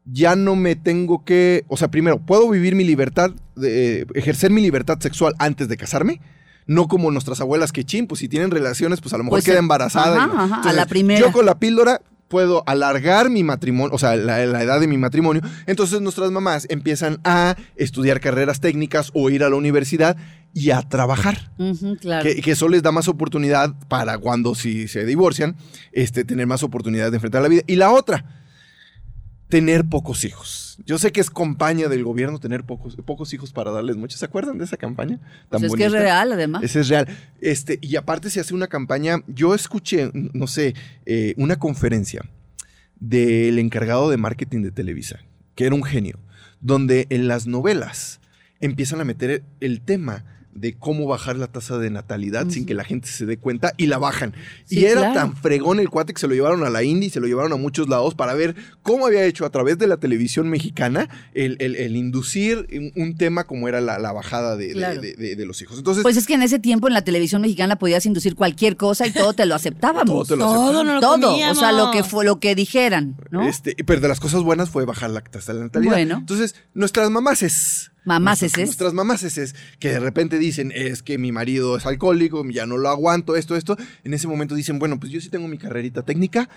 ya 0.04 0.36
no 0.36 0.56
me 0.56 0.76
tengo 0.76 1.24
que, 1.24 1.64
o 1.68 1.76
sea, 1.76 1.88
primero, 1.88 2.18
puedo 2.18 2.48
vivir 2.50 2.74
mi 2.74 2.84
libertad, 2.84 3.30
de, 3.56 4.06
ejercer 4.14 4.50
mi 4.50 4.60
libertad 4.60 4.98
sexual 5.00 5.34
antes 5.38 5.68
de 5.68 5.76
casarme. 5.76 6.20
No 6.66 6.88
como 6.88 7.10
nuestras 7.10 7.40
abuelas 7.42 7.72
que 7.72 7.84
chin, 7.84 8.06
pues 8.06 8.20
si 8.20 8.28
tienen 8.28 8.50
relaciones, 8.50 9.00
pues 9.02 9.12
a 9.12 9.18
lo 9.18 9.24
mejor 9.24 9.38
pues, 9.38 9.44
queda 9.44 9.58
embarazada. 9.58 10.60
a 10.62 10.72
la 10.72 10.86
primera. 10.86 11.20
Yo 11.20 11.30
con 11.30 11.44
la 11.44 11.58
píldora 11.58 12.00
puedo 12.28 12.64
alargar 12.66 13.28
mi 13.28 13.44
matrimonio, 13.44 13.94
o 13.94 13.98
sea, 13.98 14.16
la, 14.16 14.42
edad 14.42 14.80
de 14.80 14.88
mi 14.88 14.96
matrimonio. 14.96 15.42
Entonces 15.66 16.00
nuestras 16.00 16.30
mamás 16.30 16.66
empiezan 16.70 17.20
a 17.22 17.54
estudiar 17.76 18.20
carreras 18.20 18.60
técnicas 18.60 19.10
o 19.12 19.28
ir 19.28 19.44
a 19.44 19.50
la 19.50 19.56
universidad 19.56 20.16
y 20.54 20.70
a 20.70 20.80
trabajar. 20.82 21.50
claro. 22.00 22.22
que, 22.22 22.40
que, 22.40 22.52
eso 22.52 22.68
les 22.68 22.82
da 22.82 22.92
más 22.92 23.08
oportunidad 23.08 23.74
para 23.88 24.16
cuando 24.18 24.54
si 24.54 24.88
se 24.88 25.04
divorcian, 25.04 25.56
este, 25.92 26.24
tener 26.24 26.46
más 26.46 26.62
oportunidad 26.62 27.10
de 27.10 27.18
enfrentar 27.18 27.42
la 27.42 27.48
vida. 27.48 27.62
Y 27.66 27.76
la 27.76 27.90
otra, 27.90 28.24
tener 29.54 29.84
pocos 29.84 30.24
hijos. 30.24 30.76
Yo 30.84 30.98
sé 30.98 31.12
que 31.12 31.20
es 31.20 31.30
compañía 31.30 31.88
del 31.88 32.02
gobierno 32.02 32.40
tener 32.40 32.64
pocos, 32.64 32.96
pocos 32.96 33.32
hijos 33.34 33.52
para 33.52 33.70
darles 33.70 33.94
muchos. 33.94 34.18
¿Se 34.18 34.24
acuerdan 34.24 34.58
de 34.58 34.64
esa 34.64 34.76
campaña? 34.76 35.20
Tan 35.48 35.60
pues 35.60 35.70
es 35.70 35.78
que 35.78 35.84
es 35.84 35.92
real, 35.92 36.32
además. 36.32 36.64
Ese 36.64 36.80
es 36.80 36.88
real. 36.88 37.06
Este, 37.40 37.78
y 37.80 37.94
aparte 37.94 38.30
se 38.30 38.40
hace 38.40 38.52
una 38.52 38.66
campaña, 38.66 39.18
yo 39.28 39.54
escuché, 39.54 40.10
no 40.12 40.48
sé, 40.48 40.74
eh, 41.06 41.34
una 41.36 41.56
conferencia 41.56 42.28
del 42.98 43.60
encargado 43.60 44.10
de 44.10 44.16
marketing 44.16 44.62
de 44.62 44.72
Televisa, 44.72 45.20
que 45.54 45.66
era 45.66 45.76
un 45.76 45.84
genio, 45.84 46.18
donde 46.60 47.06
en 47.10 47.28
las 47.28 47.46
novelas 47.46 48.18
empiezan 48.58 49.00
a 49.00 49.04
meter 49.04 49.44
el 49.60 49.82
tema 49.82 50.24
de 50.54 50.74
cómo 50.74 51.06
bajar 51.06 51.36
la 51.36 51.48
tasa 51.48 51.78
de 51.78 51.90
natalidad 51.90 52.48
sin 52.48 52.66
que 52.66 52.74
la 52.74 52.84
gente 52.84 53.08
se 53.08 53.26
dé 53.26 53.36
cuenta 53.36 53.72
y 53.76 53.86
la 53.86 53.98
bajan. 53.98 54.34
y 54.68 54.84
era 54.84 55.12
tan 55.12 55.36
fregón 55.36 55.80
el 55.80 55.90
cuate 55.90 56.14
que 56.14 56.20
se 56.20 56.28
lo 56.28 56.34
llevaron 56.34 56.64
a 56.64 56.70
la 56.70 56.82
India 56.82 57.06
y 57.08 57.10
se 57.10 57.20
lo 57.20 57.26
llevaron 57.26 57.52
a 57.52 57.56
muchos 57.56 57.88
lados 57.88 58.14
para 58.14 58.34
ver 58.34 58.54
cómo 58.82 59.06
había 59.06 59.24
hecho 59.24 59.44
a 59.44 59.50
través 59.50 59.78
de 59.78 59.86
la 59.86 59.96
televisión 59.96 60.48
mexicana 60.48 61.08
el, 61.34 61.96
inducir 61.96 62.92
un, 62.96 63.16
tema 63.16 63.44
como 63.44 63.68
era 63.68 63.80
la, 63.80 64.12
bajada 64.12 64.56
de, 64.56 65.44
los 65.46 65.60
hijos. 65.62 65.78
Entonces, 65.78 66.02
pues 66.02 66.16
es 66.16 66.26
que 66.26 66.34
en 66.34 66.42
ese 66.42 66.58
tiempo 66.58 66.88
en 66.88 66.94
la 66.94 67.02
televisión 67.02 67.42
mexicana 67.42 67.76
podías 67.76 68.06
inducir 68.06 68.34
cualquier 68.34 68.76
cosa 68.76 69.06
y 69.06 69.12
todo 69.12 69.32
te 69.32 69.46
lo 69.46 69.54
aceptábamos. 69.54 70.28
todo, 70.28 70.38
todo, 70.38 70.84
no 70.84 70.94
lo 70.94 71.00
todo. 71.00 71.34
O 71.34 71.54
sea, 71.54 71.72
lo 71.72 71.90
que 71.90 72.02
fue 72.02 72.24
lo 72.24 72.40
que 72.40 72.54
dijeran. 72.54 73.16
Este, 73.46 73.76
pero 73.84 74.00
de 74.00 74.08
las 74.08 74.20
cosas 74.20 74.42
buenas 74.42 74.70
fue 74.70 74.84
bajar 74.84 75.10
la 75.10 75.20
tasa 75.20 75.54
de 75.54 75.60
natalidad. 75.60 75.92
Bueno. 75.92 76.16
Entonces, 76.18 76.54
nuestras 76.74 77.10
mamás 77.10 77.42
es 77.42 77.90
Mamás 78.04 78.42
es 78.42 78.56
Nuestras 78.56 78.92
mamás 78.92 79.22
es 79.22 79.54
que 79.78 79.90
de 79.90 80.00
repente 80.00 80.38
dicen, 80.38 80.72
es 80.74 81.02
que 81.02 81.18
mi 81.18 81.32
marido 81.32 81.76
es 81.76 81.86
alcohólico, 81.86 82.44
ya 82.50 82.66
no 82.66 82.76
lo 82.76 82.88
aguanto, 82.88 83.36
esto, 83.36 83.56
esto. 83.56 83.76
En 84.04 84.14
ese 84.14 84.28
momento 84.28 84.54
dicen, 84.54 84.78
bueno, 84.78 85.00
pues 85.00 85.10
yo 85.10 85.20
sí 85.20 85.30
tengo 85.30 85.48
mi 85.48 85.58
carrerita 85.58 86.02
técnica, 86.02 86.48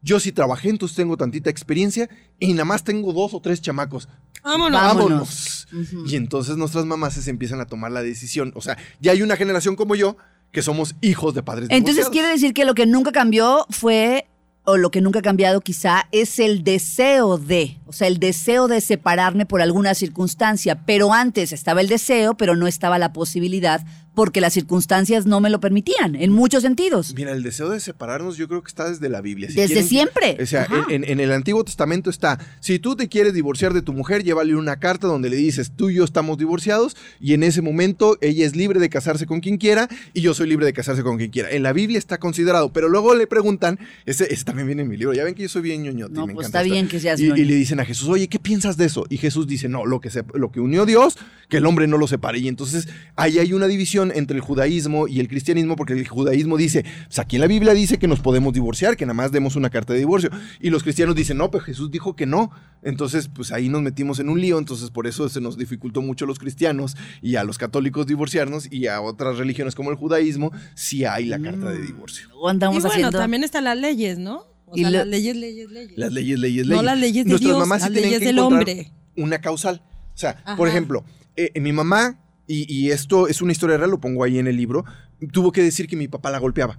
yo 0.00 0.18
sí 0.18 0.32
trabajé, 0.32 0.70
entonces 0.70 0.96
tengo 0.96 1.16
tantita 1.16 1.50
experiencia 1.50 2.08
y 2.38 2.52
nada 2.52 2.64
más 2.64 2.84
tengo 2.84 3.12
dos 3.12 3.34
o 3.34 3.40
tres 3.40 3.60
chamacos. 3.60 4.08
Vámonos. 4.42 4.80
Vámonos. 4.80 5.68
Y 6.06 6.16
entonces 6.16 6.56
nuestras 6.56 6.84
mamás 6.84 7.14
se 7.14 7.30
empiezan 7.30 7.60
a 7.60 7.66
tomar 7.66 7.92
la 7.92 8.02
decisión. 8.02 8.52
O 8.56 8.60
sea, 8.60 8.76
ya 9.00 9.12
hay 9.12 9.22
una 9.22 9.36
generación 9.36 9.76
como 9.76 9.94
yo 9.94 10.16
que 10.50 10.62
somos 10.62 10.94
hijos 11.00 11.34
de 11.34 11.42
padres 11.42 11.68
Entonces 11.70 12.08
quiere 12.10 12.28
decir 12.28 12.52
que 12.52 12.64
lo 12.64 12.74
que 12.74 12.86
nunca 12.86 13.10
cambió 13.10 13.66
fue 13.70 14.26
o 14.64 14.76
lo 14.76 14.90
que 14.90 15.00
nunca 15.00 15.18
ha 15.18 15.22
cambiado 15.22 15.60
quizá 15.60 16.06
es 16.12 16.38
el 16.38 16.62
deseo 16.62 17.36
de, 17.38 17.78
o 17.86 17.92
sea, 17.92 18.06
el 18.06 18.18
deseo 18.18 18.68
de 18.68 18.80
separarme 18.80 19.44
por 19.44 19.60
alguna 19.60 19.94
circunstancia, 19.94 20.84
pero 20.86 21.12
antes 21.12 21.52
estaba 21.52 21.80
el 21.80 21.88
deseo, 21.88 22.34
pero 22.34 22.54
no 22.54 22.66
estaba 22.66 22.98
la 22.98 23.12
posibilidad 23.12 23.84
porque 24.14 24.40
las 24.40 24.52
circunstancias 24.52 25.26
no 25.26 25.40
me 25.40 25.50
lo 25.50 25.60
permitían, 25.60 26.14
en 26.16 26.32
muchos 26.32 26.62
sentidos. 26.62 27.14
Mira, 27.14 27.32
el 27.32 27.42
deseo 27.42 27.70
de 27.70 27.80
separarnos 27.80 28.36
yo 28.36 28.48
creo 28.48 28.62
que 28.62 28.68
está 28.68 28.88
desde 28.88 29.08
la 29.08 29.20
Biblia. 29.20 29.48
desde 29.54 29.82
siempre. 29.82 30.36
O 30.40 30.46
sea, 30.46 30.66
en, 30.88 31.20
el 31.20 31.32
Antiguo 31.32 31.64
Testamento 31.64 32.10
está, 32.10 32.38
si 32.60 32.78
tú 32.78 32.96
te 32.96 33.08
quieres 33.08 33.34
divorciar 33.34 33.72
de 33.72 33.82
tu 33.82 33.92
mujer, 33.92 34.22
llévale 34.22 34.54
una 34.54 34.78
carta 34.78 35.06
donde 35.06 35.30
le 35.30 35.36
dices, 35.36 35.72
tú 35.74 35.90
y 35.90 35.94
yo 35.94 36.04
estamos 36.04 36.38
divorciados, 36.38 36.96
y 37.20 37.34
en 37.34 37.42
ese 37.42 37.62
momento 37.62 38.18
ella 38.20 38.44
es 38.44 38.54
libre 38.54 38.80
de 38.80 38.90
casarse 38.90 39.26
con 39.26 39.40
quien 39.40 39.56
quiera, 39.56 39.88
y 40.12 40.20
yo 40.20 40.34
soy 40.34 40.48
libre 40.48 40.66
de 40.66 40.72
casarse 40.72 41.02
con 41.02 41.16
quien 41.16 41.30
quiera. 41.30 41.50
En 41.50 41.62
la 41.62 41.72
Biblia 41.72 41.98
está 41.98 42.18
considerado, 42.18 42.72
pero 42.72 42.88
luego 42.88 43.14
le 43.14 43.26
preguntan, 43.26 43.78
ese, 44.04 44.26
también 44.44 44.66
viene 44.66 44.82
en 44.82 44.88
mi 44.88 44.96
libro, 44.96 45.14
ya 45.14 45.24
ven 45.24 45.34
que 45.34 45.42
yo 45.42 45.48
soy 45.48 45.62
bien 45.62 45.82
ñoño. 45.82 46.08
No, 46.08 46.26
me 46.26 46.34
pues 46.34 46.46
está 46.46 46.62
bien 46.62 46.88
que 46.88 47.00
seas 47.00 47.18
y, 47.20 47.26
y, 47.26 47.44
le 47.44 47.54
dicen 47.54 47.80
a 47.80 47.84
Jesús, 47.84 48.08
oye, 48.08 48.28
¿qué 48.28 48.38
piensas 48.38 48.76
de 48.76 48.86
eso? 48.86 49.06
Y 49.08 49.16
Jesús 49.16 49.46
dice, 49.46 49.68
no, 49.68 49.86
lo 49.86 50.00
que, 50.00 50.10
se, 50.10 50.24
lo 50.34 50.50
que 50.52 50.60
unió 50.60 50.84
Dios, 50.84 51.16
que 51.48 51.58
el 51.58 51.66
hombre 51.66 51.86
no 51.86 51.98
lo 51.98 52.06
separe. 52.06 52.38
Y 52.38 52.48
entonces 52.48 52.88
ahí 53.16 53.38
hay 53.38 53.52
una 53.52 53.66
división 53.66 54.01
entre 54.10 54.36
el 54.36 54.42
judaísmo 54.42 55.06
y 55.06 55.20
el 55.20 55.28
cristianismo, 55.28 55.76
porque 55.76 55.92
el 55.92 56.08
judaísmo 56.08 56.56
dice, 56.56 56.84
pues 57.06 57.18
aquí 57.18 57.36
en 57.36 57.42
la 57.42 57.46
Biblia 57.46 57.74
dice 57.74 57.98
que 57.98 58.08
nos 58.08 58.20
podemos 58.20 58.52
divorciar, 58.52 58.96
que 58.96 59.06
nada 59.06 59.14
más 59.14 59.32
demos 59.32 59.54
una 59.54 59.70
carta 59.70 59.92
de 59.92 60.00
divorcio. 60.00 60.30
Y 60.60 60.70
los 60.70 60.82
cristianos 60.82 61.14
dicen, 61.14 61.38
no, 61.38 61.50
pero 61.50 61.64
Jesús 61.64 61.90
dijo 61.90 62.16
que 62.16 62.26
no. 62.26 62.50
Entonces, 62.82 63.28
pues 63.28 63.52
ahí 63.52 63.68
nos 63.68 63.82
metimos 63.82 64.18
en 64.18 64.28
un 64.28 64.40
lío, 64.40 64.58
entonces 64.58 64.90
por 64.90 65.06
eso 65.06 65.28
se 65.28 65.40
nos 65.40 65.56
dificultó 65.56 66.02
mucho 66.02 66.24
a 66.24 66.28
los 66.28 66.38
cristianos 66.38 66.96
y 67.20 67.36
a 67.36 67.44
los 67.44 67.58
católicos 67.58 68.06
divorciarnos 68.06 68.72
y 68.72 68.88
a 68.88 69.00
otras 69.00 69.38
religiones 69.38 69.74
como 69.74 69.90
el 69.90 69.96
judaísmo, 69.96 70.50
si 70.74 71.04
hay 71.04 71.26
la 71.26 71.38
carta 71.38 71.70
de 71.70 71.78
mm. 71.78 71.86
divorcio. 71.86 72.28
y 72.28 72.80
bueno, 72.80 73.10
también 73.12 73.44
están 73.44 73.64
las 73.64 73.78
leyes, 73.78 74.18
¿no? 74.18 74.46
O 74.66 74.76
sea, 74.76 74.90
las 74.90 75.06
leyes, 75.06 75.36
leyes, 75.36 75.70
leyes. 75.70 75.98
Las 75.98 76.12
leyes, 76.12 76.38
leyes, 76.38 76.66
leyes. 76.66 76.76
No 76.76 76.82
las 76.82 76.98
leyes 76.98 77.24
de 77.24 77.30
Nuestras 77.30 77.58
Dios, 77.58 77.68
las 77.68 77.90
leyes 77.90 78.20
del 78.20 78.38
hombre. 78.38 78.90
Una 79.16 79.38
causal. 79.40 79.82
O 80.14 80.18
sea, 80.18 80.42
por 80.56 80.66
ejemplo, 80.66 81.04
eh, 81.36 81.58
mi 81.60 81.72
mamá 81.72 82.18
y, 82.46 82.90
esto 82.90 83.28
es 83.28 83.40
una 83.40 83.52
historia 83.52 83.76
real, 83.76 83.90
lo 83.90 84.00
pongo 84.00 84.24
ahí 84.24 84.38
en 84.38 84.46
el 84.46 84.56
libro, 84.56 84.84
tuvo 85.32 85.52
que 85.52 85.62
decir 85.62 85.86
que 85.86 85.96
mi 85.96 86.08
papá 86.08 86.30
la 86.30 86.38
golpeaba, 86.38 86.78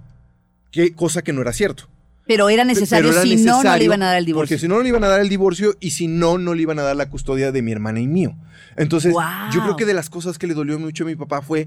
que, 0.70 0.94
cosa 0.94 1.22
que 1.22 1.32
no 1.32 1.40
era 1.40 1.52
cierto. 1.52 1.88
Pero 2.26 2.48
era 2.48 2.64
necesario, 2.64 3.12
si 3.12 3.36
no, 3.36 3.62
no 3.62 3.76
le 3.76 3.84
iban 3.84 4.02
a 4.02 4.06
dar 4.06 4.18
el 4.18 4.24
divorcio. 4.24 4.56
Porque 4.56 4.60
si 4.60 4.68
no, 4.68 4.76
no 4.76 4.82
le 4.82 4.88
iban 4.88 5.04
a 5.04 5.08
dar 5.08 5.20
el 5.20 5.28
divorcio 5.28 5.76
y 5.80 5.90
si 5.90 6.06
no, 6.06 6.38
no 6.38 6.54
le 6.54 6.62
iban 6.62 6.78
a 6.78 6.82
dar 6.82 6.96
la 6.96 7.10
custodia 7.10 7.52
de 7.52 7.60
mi 7.60 7.72
hermana 7.72 8.00
y 8.00 8.06
mío. 8.06 8.34
Entonces, 8.76 9.14
yo 9.52 9.62
creo 9.62 9.76
que 9.76 9.84
de 9.84 9.94
las 9.94 10.08
cosas 10.08 10.38
que 10.38 10.46
le 10.46 10.54
dolió 10.54 10.78
mucho 10.78 11.04
a 11.04 11.06
mi 11.06 11.16
papá 11.16 11.42
fue 11.42 11.66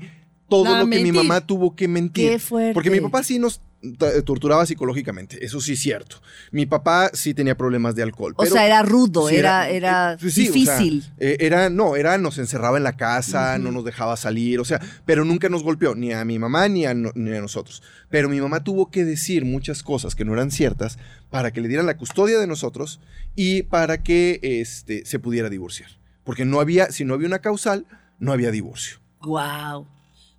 todo 0.49 0.77
lo 0.77 0.89
que 0.89 1.03
mi 1.03 1.11
mamá 1.11 1.41
tuvo 1.41 1.75
que 1.75 1.87
mentir. 1.87 2.31
Qué 2.31 2.39
fuerte. 2.39 2.73
Porque 2.73 2.89
mi 2.89 2.99
papá 2.99 3.23
sí 3.23 3.39
nos 3.39 3.61
eh, 3.83 4.23
torturaba 4.23 4.65
psicológicamente, 4.65 5.45
eso 5.45 5.61
sí 5.61 5.73
es 5.73 5.79
cierto. 5.79 6.19
Mi 6.51 6.65
papá 6.65 7.11
sí 7.13 7.35
tenía 7.35 7.55
problemas 7.55 7.93
de 7.93 8.01
alcohol. 8.01 8.33
o 8.35 8.45
sea, 8.47 8.65
era 8.65 8.81
rudo, 8.81 9.29
era, 9.29 9.69
era, 9.69 10.13
eh, 10.13 10.17
difícil. 10.19 11.05
Eh, 11.19 11.37
era, 11.41 11.69
no, 11.69 11.95
era, 11.95 12.17
nos 12.17 12.39
encerraba 12.39 12.77
en 12.77 12.83
la 12.83 12.97
casa, 12.97 13.59
no 13.59 13.71
nos 13.71 13.85
dejaba 13.85 14.17
salir, 14.17 14.59
o 14.59 14.65
sea, 14.65 14.81
pero 15.05 15.25
nunca 15.25 15.47
nos 15.47 15.61
golpeó, 15.61 15.93
ni 15.93 16.11
a 16.11 16.25
mi 16.25 16.39
mamá 16.39 16.67
ni 16.69 16.85
a, 16.85 16.95
ni 16.95 17.35
a 17.35 17.39
nosotros. 17.39 17.83
Pero 18.09 18.29
mi 18.29 18.41
mamá 18.41 18.63
tuvo 18.63 18.89
que 18.89 19.05
decir 19.05 19.45
muchas 19.45 19.83
cosas 19.83 20.15
que 20.15 20.25
no 20.25 20.33
eran 20.33 20.49
ciertas 20.49 20.97
para 21.29 21.51
que 21.51 21.61
le 21.61 21.67
dieran 21.67 21.85
la 21.85 21.97
custodia 21.97 22.39
de 22.39 22.47
nosotros 22.47 22.99
y 23.35 23.61
para 23.61 24.01
que 24.01 24.39
este, 24.41 25.05
se 25.05 25.19
pudiera 25.19 25.49
divorciar. 25.49 25.91
Porque 26.23 26.45
no 26.45 26.59
había, 26.59 26.91
si 26.91 27.05
no 27.05 27.13
había 27.13 27.27
una 27.27 27.39
causal, 27.39 27.85
no 28.17 28.33
había 28.33 28.49
divorcio. 28.49 28.97
Wow. 29.21 29.87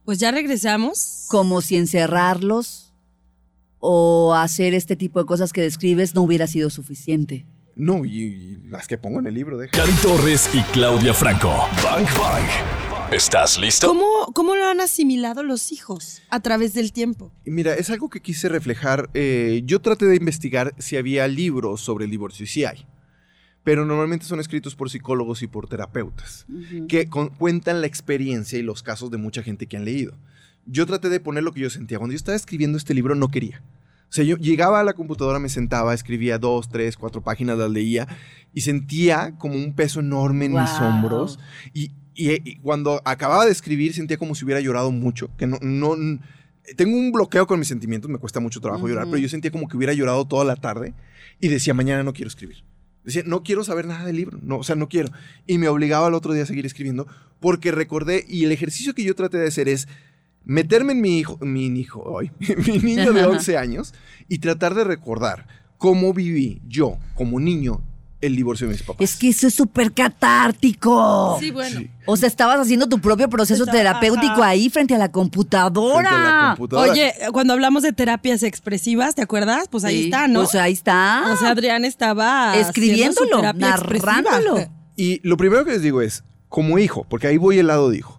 Pues 0.09 0.17
ya 0.17 0.31
regresamos. 0.31 1.27
Como 1.29 1.61
si 1.61 1.77
encerrarlos 1.77 2.95
o 3.79 4.35
hacer 4.35 4.73
este 4.73 4.97
tipo 4.97 5.21
de 5.21 5.27
cosas 5.27 5.53
que 5.53 5.61
describes 5.61 6.15
no 6.15 6.23
hubiera 6.23 6.47
sido 6.47 6.71
suficiente. 6.71 7.45
No, 7.77 8.07
y, 8.07 8.59
las 8.71 8.87
que 8.89 8.97
pongo 8.97 9.19
en 9.19 9.27
el 9.27 9.35
libro 9.35 9.59
de... 9.59 9.69
Cari 9.69 9.93
Torres 10.01 10.49
y 10.55 10.63
Claudia 10.73 11.13
Franco. 11.13 11.51
Bang, 11.85 12.07
bang. 12.19 13.13
¿Estás 13.13 13.59
listo? 13.59 13.87
¿Cómo, 13.89 14.33
¿Cómo, 14.33 14.57
lo 14.57 14.67
han 14.69 14.81
asimilado 14.81 15.43
los 15.43 15.73
hijos 15.73 16.23
a 16.31 16.41
través 16.41 16.73
del 16.73 16.95
tiempo? 16.95 17.31
Mira, 17.45 17.75
es 17.75 17.91
algo 17.91 18.09
que 18.09 18.23
quise 18.23 18.49
reflejar. 18.49 19.11
Eh, 19.13 19.61
yo 19.67 19.83
traté 19.83 20.07
de 20.07 20.17
investigar 20.17 20.75
si 20.79 20.97
había 20.97 21.29
libros 21.29 21.83
sobre 21.83 22.07
el 22.07 22.11
divorcio 22.11 22.45
y 22.45 22.47
si 22.47 22.65
hay. 22.65 22.87
Pero 23.69 23.85
normalmente 23.85 24.25
son 24.25 24.41
escritos 24.41 24.75
por 24.75 24.89
psicólogos 24.89 25.43
y 25.43 25.47
por 25.47 25.69
terapeutas 25.69 26.47
que 26.89 27.07
cuentan 27.09 27.83
la 27.83 27.87
experiencia 27.87 28.59
y 28.59 28.63
los 28.63 28.83
casos 28.83 29.11
de 29.11 29.19
mucha 29.19 29.43
gente 29.43 29.67
que 29.67 29.77
han 29.77 29.85
leído 29.85 30.17
yo 30.69 30.87
traté 30.87 31.09
de 31.09 31.19
poner 31.19 31.43
lo 31.43 31.53
que 31.53 31.61
yo 31.61 31.71
sentía. 31.71 31.99
Cuando 31.99 32.13
yo 32.13 32.17
estaba 32.17 32.37
escribiendo 32.37 32.79
este 32.79 32.95
libro 32.95 33.15
no 33.15 33.31
quería. 33.31 33.63
O 34.11 34.13
sea, 34.13 34.25
yo 34.25 34.37
llegaba 34.37 34.81
a 34.81 34.85
la 34.85 34.95
computadora, 34.95 35.39
me 35.39 35.49
sentaba, 35.49 35.93
escribía 35.93 36.39
dos, 36.39 36.69
tres, 36.69 36.97
cuatro 36.97 37.23
páginas, 37.23 37.59
las 37.59 37.71
leía 37.71 38.09
y 38.55 38.63
sentía 38.63 39.35
como 39.37 39.55
un 39.55 39.75
peso 39.75 40.01
enorme 40.01 40.47
en 40.47 40.53
mis 40.53 40.71
hombros. 40.81 41.39
Y, 41.75 41.91
cuando 42.63 43.01
acababa 43.05 43.47
de 43.47 43.53
escribir 43.53 43.95
sentía 43.95 44.17
como 44.17 44.35
si 44.35 44.45
hubiera 44.45 44.61
llorado 44.61 44.91
mucho, 44.91 45.31
que 45.37 45.47
no, 45.47 45.57
no 45.61 45.97
tengo 46.77 46.97
un 46.97 47.13
bloqueo 47.13 47.47
con 47.47 47.61
mis 47.61 47.69
sentimientos, 47.69 48.11
me 48.11 48.19
cuesta 48.19 48.41
mucho 48.41 48.61
trabajo 48.61 48.89
llorar, 48.89 49.05
pero 49.05 49.19
yo 49.19 49.29
sentía 49.29 49.53
como 49.53 49.69
que 49.69 49.77
hubiera 49.77 49.93
llorado 49.93 50.27
toda 50.27 50.45
la 50.45 50.57
tarde 50.57 50.95
y 51.39 51.47
decía, 51.47 51.75
mañana 51.75 52.03
no 52.03 52.13
quiero 52.13 52.29
escribir. 52.29 52.65
Decía, 53.09 53.23
no 53.25 53.43
quiero 53.43 53.65
saber 53.65 53.87
nada 53.87 54.05
del 54.05 54.17
libro, 54.17 54.39
no, 54.43 54.59
o 54.59 54.63
sea, 54.63 54.77
no 54.77 54.91
quiero. 54.91 55.11
Y 55.47 55.57
me 55.57 55.69
obligaba 55.69 56.09
al 56.09 56.15
otro 56.15 56.35
día 56.35 56.43
a 56.43 56.47
seguir 56.47 56.67
escribiendo 56.67 57.07
porque 57.41 57.73
recordé, 57.73 58.27
y 58.29 58.45
el 58.45 58.53
ejercicio 58.53 58.95
que 58.95 59.03
yo 59.03 59.15
traté 59.15 59.39
de 59.39 59.49
hacer 59.49 59.67
es 59.67 59.89
meterme 60.45 60.93
en 60.93 61.01
mi 61.01 61.19
hijo, 61.19 61.39
mi 61.41 61.67
hijo 61.67 62.03
hoy, 62.03 62.31
mi 62.67 62.79
niño 62.81 63.15
de 63.15 63.25
11 63.27 63.57
años 63.57 63.95
y 64.29 64.41
tratar 64.41 64.75
de 64.75 64.85
recordar 64.85 65.47
cómo 65.79 66.13
viví 66.13 66.61
yo 66.67 66.99
como 67.15 67.41
niño 67.41 67.81
el 68.21 68.37
divorcio 68.37 68.67
de 68.67 68.73
mis 68.75 68.83
papás. 68.83 69.01
Es 69.01 69.17
que 69.17 69.29
eso 69.29 69.47
es 69.47 69.55
súper 69.55 69.93
catártico. 69.93 71.37
Sí, 71.41 71.51
bueno. 71.51 71.83
O 72.07 72.17
sea, 72.17 72.27
estabas 72.27 72.59
haciendo 72.61 72.89
tu 72.89 73.01
propio 73.01 73.29
proceso 73.29 73.67
terapéutico 73.67 74.43
ahí 74.43 74.71
frente 74.71 74.95
a 74.95 74.99
la 74.99 75.11
computadora. 75.11 76.57
Oye, 76.73 77.15
cuando 77.33 77.53
hablamos 77.53 77.83
de 77.83 77.93
terapias 77.93 78.43
expresivas, 78.43 79.15
¿te 79.15 79.23
acuerdas? 79.23 79.69
Pues 79.69 79.85
ahí 79.85 80.05
está, 80.05 80.29
¿no? 80.29 80.41
Pues 80.41 80.55
ahí 80.55 80.73
está. 80.73 81.33
O 81.33 81.37
sea, 81.37 81.51
Adrián 81.51 81.85
estaba 81.85 82.57
escribiéndolo, 82.57 83.43
narrándolo. 83.55 84.69
Y 84.97 85.21
lo 85.27 85.37
primero 85.37 85.65
que 85.65 85.73
les 85.73 85.83
digo 85.83 86.03
es, 86.03 86.25
como 86.49 86.79
hijo, 86.79 87.07
porque 87.09 87.29
ahí 87.29 87.37
voy 87.37 87.59
el 87.59 87.69
lado 87.69 87.91
de 87.91 87.99
hijo 87.99 88.19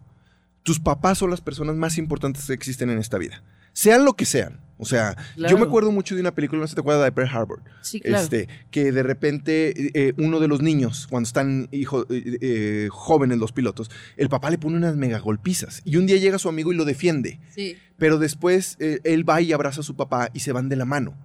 tus 0.70 0.80
papás 0.80 1.18
son 1.18 1.32
las 1.32 1.42
personas 1.42 1.76
más 1.76 1.98
importantes 1.98 2.46
que 2.46 2.54
existen 2.54 2.92
en 2.92 3.00
esta 3.00 3.18
vida. 3.18 3.42
Sean 3.80 4.04
lo 4.04 4.12
que 4.12 4.26
sean. 4.26 4.60
O 4.78 4.84
sea, 4.84 5.16
yo 5.38 5.58
me 5.58 5.64
acuerdo 5.64 5.90
mucho 5.90 6.14
de 6.14 6.20
una 6.20 6.36
película, 6.36 6.60
no 6.60 6.68
sé 6.68 6.72
si 6.72 6.76
te 6.76 6.82
acuerdas 6.82 7.06
de 7.06 7.14
Pearl 7.14 7.30
Harbor. 7.34 7.62
Sí, 7.82 8.02
claro. 8.02 8.22
Este, 8.22 8.50
que 8.72 8.92
de 8.92 9.04
repente 9.04 9.74
eh, 9.94 10.14
uno 10.18 10.42
de 10.42 10.50
los 10.50 10.62
niños, 10.62 11.08
cuando 11.10 11.28
están 11.28 11.70
hijo, 11.72 12.06
eh, 12.10 12.38
eh, 12.42 12.88
jóvenes 12.92 13.38
los 13.38 13.54
pilotos, 13.54 13.90
el 14.18 14.28
papá 14.28 14.50
le 14.50 14.58
pone 14.58 14.76
unas 14.76 14.98
mega 14.98 15.20
golpizas. 15.20 15.82
Y 15.86 15.96
un 15.96 16.08
día 16.08 16.18
llega 16.18 16.38
su 16.40 16.50
amigo 16.50 16.74
y 16.74 16.76
lo 16.76 16.84
defiende. 16.84 17.40
Sí. 17.56 17.78
Pero 17.98 18.18
después 18.18 18.76
él 18.80 19.30
va 19.30 19.40
y 19.40 19.54
abraza 19.54 19.80
a 19.80 19.84
su 19.84 19.96
papá 19.96 20.30
y 20.34 20.42
se 20.42 20.52
van 20.52 20.68
de 20.68 20.76
la 20.76 20.84
mano. 20.84 21.18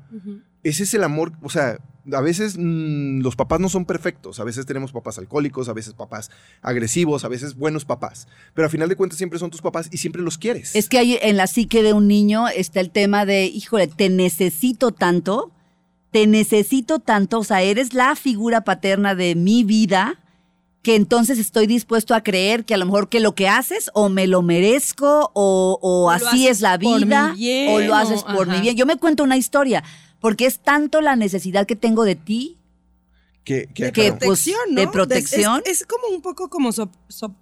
Ese 0.65 0.83
es 0.83 0.95
el 0.95 1.05
amor, 1.05 1.33
o 1.43 1.51
sea, 1.51 1.79
a 2.13 2.21
veces 2.21 2.57
mm, 2.59 3.21
los 3.21 3.37
papás 3.37 3.61
no 3.61 3.69
son 3.69 3.85
perfectos, 3.85 4.41
a 4.41 4.45
veces 4.45 4.67
tenemos 4.67 4.93
papás 4.93 5.19
alcohólicos, 5.19 5.69
a 5.69 5.73
veces 5.73 5.95
papás 5.95 6.31
agresivos, 6.63 7.25
a 7.25 7.29
veces 7.29 7.55
buenos 7.55 7.85
papás, 7.85 8.29
pero 8.55 8.67
a 8.67 8.71
final 8.71 8.89
de 8.89 8.97
cuentas 8.97 9.19
siempre 9.19 9.39
son 9.39 9.51
tus 9.51 9.63
papás 9.63 9.89
y 9.93 9.99
siempre 9.99 10.23
los 10.23 10.39
quieres. 10.39 10.75
Es 10.75 10.89
que 10.89 10.99
hay 10.99 11.19
en 11.21 11.37
la 11.37 11.47
psique 11.47 11.83
de 11.83 11.93
un 11.93 12.09
niño 12.09 12.49
está 12.49 12.81
el 12.81 12.91
tema 12.91 13.25
de, 13.27 13.47
híjole, 13.47 13.87
te 13.87 14.09
necesito 14.09 14.91
tanto, 14.91 15.53
te 16.11 16.27
necesito 16.27 16.99
tanto, 16.99 17.41
o 17.41 17.45
sea, 17.45 17.63
eres 17.63 17.95
la 17.95 18.17
figura 18.17 18.63
paterna 18.63 19.15
de 19.15 19.35
mi 19.35 19.65
vida, 19.65 20.21
que 20.85 20.95
entonces 20.95 21.39
estoy 21.39 21.67
dispuesto 21.67 22.15
a 22.15 22.21
creer 22.21 22.67
que 22.67 22.75
a 22.75 22.77
lo 22.77 22.85
mejor 22.85 23.09
que 23.09 23.19
lo 23.19 23.35
que 23.35 23.49
haces 23.49 23.91
o 23.95 24.11
me 24.11 24.27
lo 24.27 24.43
merezco 24.43 25.31
o, 25.33 26.11
así 26.11 26.47
es 26.47 26.61
la 26.61 26.77
vida 26.77 27.35
o 27.71 27.81
lo 27.81 27.95
haces 27.95 28.23
por 28.23 28.47
mi 28.47 28.61
bien. 28.61 28.77
Yo 28.77 28.85
me 28.85 28.97
cuento 28.97 29.25
una 29.25 29.39
historia 29.39 29.83
porque 30.21 30.45
es 30.45 30.59
tanto 30.59 31.01
la 31.01 31.17
necesidad 31.17 31.67
que 31.67 31.75
tengo 31.75 32.05
de 32.05 32.17
ti 32.17 32.59
que, 33.45 33.69
que, 33.75 34.13
pues, 34.25 34.51
de 34.75 34.89
protección. 34.89 35.63
Es, 35.67 35.85
como 35.87 36.09
un 36.15 36.23
poco 36.23 36.49
como 36.49 36.71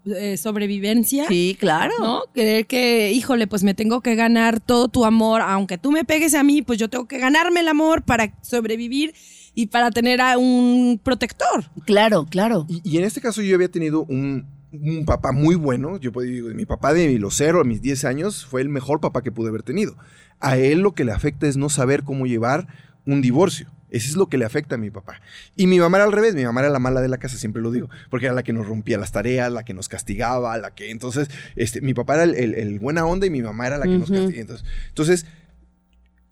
eh, 0.06 0.36
sobrevivencia. 0.36 1.26
Sí, 1.28 1.56
claro. 1.58 1.92
¿No? 2.00 2.22
Creer 2.34 2.66
que, 2.66 3.12
híjole, 3.12 3.46
pues 3.46 3.62
me 3.62 3.74
tengo 3.74 4.00
que 4.00 4.14
ganar 4.14 4.60
todo 4.60 4.88
tu 4.88 5.04
amor, 5.04 5.40
aunque 5.42 5.78
tú 5.78 5.92
me 5.92 6.04
pegues 6.04 6.34
a 6.34 6.42
mí, 6.42 6.62
pues 6.62 6.78
yo 6.78 6.90
tengo 6.90 7.06
que 7.06 7.18
ganarme 7.18 7.60
el 7.60 7.68
amor 7.68 8.02
para 8.02 8.34
sobrevivir 8.42 9.14
y 9.54 9.66
para 9.66 9.90
tener 9.90 10.20
a 10.20 10.38
un 10.38 11.00
protector. 11.02 11.70
Claro, 11.86 12.26
claro. 12.28 12.66
Y, 12.68 12.98
en 12.98 13.04
este 13.04 13.20
caso 13.20 13.42
yo 13.42 13.54
había 13.54 13.70
tenido 13.70 14.04
un, 14.04 14.46
un 14.72 15.04
papá 15.04 15.32
muy 15.32 15.54
bueno. 15.54 15.98
Yo 15.98 16.10
puedo 16.10 16.26
decir, 16.26 16.54
mi 16.54 16.66
papá 16.66 16.92
de 16.92 17.18
los 17.18 17.36
cero 17.36 17.60
a 17.60 17.64
mis 17.64 17.80
10 17.80 18.04
años 18.06 18.44
fue 18.44 18.60
el 18.60 18.68
mejor 18.68 19.00
papá 19.00 19.22
que 19.22 19.30
pude 19.30 19.48
haber 19.48 19.62
tenido 19.62 19.96
a 20.42 20.56
él 20.58 20.80
lo 20.80 20.92
que 20.92 21.04
le 21.04 21.12
afecta 21.12 21.46
es 21.46 21.56
no 21.56 21.68
saber 21.70 22.02
cómo 22.02 22.26
llevar 22.26 22.66
un 23.06 23.22
divorcio. 23.22 23.70
Eso 23.92 24.09
es 24.09 24.16
lo 24.16 24.26
que 24.26 24.38
le 24.38 24.46
afecta 24.46 24.76
a 24.76 24.78
mi 24.78 24.90
papá. 24.90 25.20
Y 25.55 25.66
mi 25.66 25.78
mamá 25.78 25.98
era 25.98 26.07
al 26.07 26.12
revés, 26.12 26.35
mi 26.35 26.44
mamá 26.44 26.62
era 26.62 26.70
la 26.70 26.78
mala 26.78 27.02
de 27.02 27.09
la 27.09 27.18
casa, 27.18 27.37
siempre 27.37 27.61
lo 27.61 27.70
digo, 27.70 27.90
porque 28.09 28.24
era 28.24 28.35
la 28.35 28.42
que 28.42 28.55
nos 28.55 28.66
rompía 28.66 28.96
las 28.96 29.12
tareas, 29.12 29.52
la 29.52 29.64
que 29.64 29.74
nos 29.74 29.90
castigaba, 29.90 30.57
la 30.57 30.74
que 30.74 30.90
entonces, 30.90 31.28
este, 31.57 31.83
mi 31.83 31.92
papá 31.92 32.14
era 32.14 32.24
el, 32.24 32.78
buena 32.81 33.05
onda 33.05 33.26
y 33.26 33.31
mi 33.31 33.42
mamá 33.42 33.66
era 33.66 33.76
la 33.76 33.85
que 33.85 33.98
nos 33.98 34.09
castigaba. 34.09 34.40
Entonces, 34.40 34.66
entonces, 34.88 35.26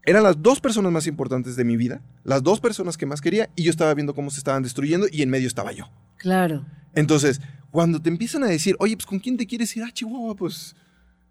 eran 0.05 0.23
las 0.23 0.43
dos 0.43 0.59
personas 0.61 0.91
más 0.91 1.07
importantes 1.07 1.55
de 1.55 1.65
mi 1.65 1.77
vida, 1.77 2.01
las 2.25 2.43
dos 2.43 2.61
personas 2.61 2.97
que 2.97 3.05
más 3.05 3.21
quería, 3.21 3.51
y 3.57 3.65
yo 3.65 3.71
estaba 3.71 3.93
viendo 3.93 4.15
cómo 4.15 4.31
se 4.31 4.39
estaban 4.39 4.63
destruyendo 4.63 5.07
y 5.13 5.21
en 5.21 5.29
medio 5.29 5.47
estaba 5.47 5.73
yo. 5.73 5.91
Claro. 6.17 6.65
Entonces, 6.95 7.43
cuando 7.71 8.01
te 8.01 8.09
empiezan 8.09 8.43
a 8.43 8.47
decir, 8.47 8.75
oye, 8.79 8.97
pues 8.97 9.05
¿con 9.05 9.19
quién 9.19 9.37
te 9.37 9.47
quieres 9.47 9.77
ir? 9.77 9.83
Ah, 9.85 9.91
Chihuahua, 9.93 10.35
pues... 10.35 10.75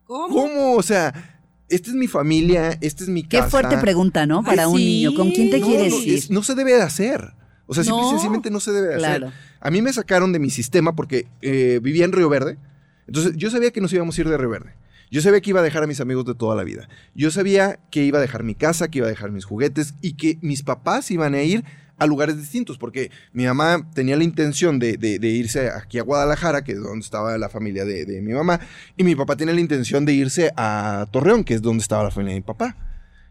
¿Cómo? 0.03 0.35
¿Cómo? 0.35 0.75
O 0.75 0.83
sea, 0.83 1.38
esta 1.69 1.89
es 1.89 1.95
mi 1.95 2.07
familia, 2.07 2.77
esta 2.81 3.03
es 3.03 3.09
mi 3.09 3.23
casa. 3.23 3.45
Qué 3.45 3.49
fuerte 3.49 3.77
pregunta, 3.77 4.25
¿no? 4.25 4.43
Para 4.43 4.67
un 4.67 4.77
niño. 4.77 5.13
¿Con 5.13 5.31
quién 5.31 5.49
te 5.49 5.61
quieres 5.61 5.93
ir? 6.05 6.23
no 6.29 6.43
se 6.43 6.55
debe 6.55 6.73
de 6.73 6.81
hacer. 6.81 7.33
O 7.67 7.75
sea, 7.75 7.83
simple 7.83 8.03
sencillamente 8.09 8.49
no 8.49 8.59
se 8.59 8.71
debe 8.71 8.87
de 8.87 8.95
hacer. 8.95 9.31
A 9.59 9.71
mí 9.71 9.81
me 9.81 9.93
sacaron 9.93 10.31
de 10.31 10.39
mi 10.39 10.49
sistema 10.49 10.95
porque 10.95 11.27
eh, 11.41 11.79
vivía 11.83 12.05
en 12.05 12.11
Río 12.11 12.29
Verde. 12.29 12.57
Entonces, 13.07 13.33
yo 13.35 13.49
sabía 13.49 13.71
que 13.71 13.81
nos 13.81 13.93
íbamos 13.93 14.17
a 14.17 14.21
ir 14.21 14.29
de 14.29 14.37
Río 14.37 14.49
Verde. 14.49 14.73
Yo 15.11 15.21
sabía 15.21 15.41
que 15.41 15.49
iba 15.49 15.59
a 15.59 15.63
dejar 15.63 15.83
a 15.83 15.87
mis 15.87 16.01
amigos 16.01 16.25
de 16.25 16.35
toda 16.35 16.55
la 16.55 16.63
vida. 16.63 16.87
Yo 17.15 17.31
sabía 17.31 17.79
que 17.89 18.03
iba 18.03 18.19
a 18.19 18.21
dejar 18.21 18.43
mi 18.43 18.53
casa, 18.53 18.89
que 18.89 18.99
iba 18.99 19.07
a 19.07 19.09
dejar 19.09 19.31
mis 19.31 19.45
juguetes 19.45 19.95
y 20.01 20.13
que 20.13 20.37
mis 20.41 20.61
papás 20.61 21.09
iban 21.09 21.33
a 21.33 21.41
ir 21.41 21.63
a 21.99 22.07
lugares 22.07 22.37
distintos, 22.37 22.77
porque 22.77 23.11
mi 23.33 23.45
mamá 23.45 23.89
tenía 23.93 24.15
la 24.15 24.23
intención 24.23 24.79
de, 24.79 24.97
irse 25.21 25.69
aquí 25.69 25.99
a 25.99 26.03
Guadalajara, 26.03 26.63
que 26.63 26.71
es 26.71 26.81
donde 26.81 27.03
estaba 27.03 27.37
la 27.37 27.49
familia 27.49 27.85
de, 27.85 28.21
mi 28.21 28.33
mamá, 28.33 28.59
y 28.97 29.03
mi 29.03 29.15
papá 29.15 29.35
tenía 29.35 29.53
la 29.53 29.61
intención 29.61 30.05
de 30.05 30.13
irse 30.13 30.51
a 30.55 31.05
Torreón, 31.11 31.43
que 31.43 31.53
es 31.53 31.61
donde 31.61 31.81
estaba 31.81 32.03
la 32.03 32.11
familia 32.11 32.33
de 32.33 32.39
mi 32.39 32.45
papá. 32.45 32.75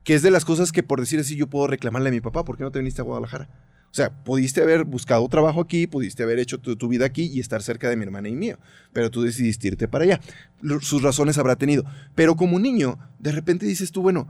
Que 0.04 0.14
es 0.14 0.22
de 0.22 0.30
las 0.30 0.44
cosas 0.44 0.72
que, 0.72 0.82
por 0.82 1.00
decir 1.00 1.20
así, 1.20 1.36
yo 1.36 1.48
puedo 1.48 1.66
reclamarle 1.66 2.08
a 2.08 2.12
mi 2.12 2.20
papá, 2.20 2.44
¿por 2.44 2.56
qué 2.56 2.62
no 2.62 2.70
te 2.70 2.78
viniste 2.78 3.00
a 3.00 3.04
Guadalajara? 3.04 3.48
O 3.90 3.94
sea, 3.94 4.10
pudiste 4.10 4.62
haber 4.62 4.84
buscado 4.84 5.26
trabajo 5.28 5.60
aquí, 5.60 5.86
pudiste 5.86 6.22
haber 6.22 6.38
hecho 6.38 6.58
tu, 6.58 6.76
tu, 6.76 6.88
vida 6.88 7.06
aquí 7.06 7.24
y 7.24 7.40
estar 7.40 7.62
cerca 7.62 7.88
de 7.88 7.96
mi 7.96 8.04
hermana 8.04 8.28
y 8.28 8.34
mío, 8.34 8.58
pero 8.92 9.10
tú 9.10 9.22
decidiste 9.22 9.68
irte 9.68 9.88
para 9.88 10.04
allá. 10.04 10.20
Sus 10.80 11.02
razones 11.02 11.38
habrá 11.38 11.56
tenido. 11.56 11.84
Pero 12.14 12.36
como 12.36 12.58
niño, 12.58 12.98
de 13.18 13.32
repente 13.32 13.66
dices 13.66 13.90
tú, 13.90 14.02
bueno, 14.02 14.28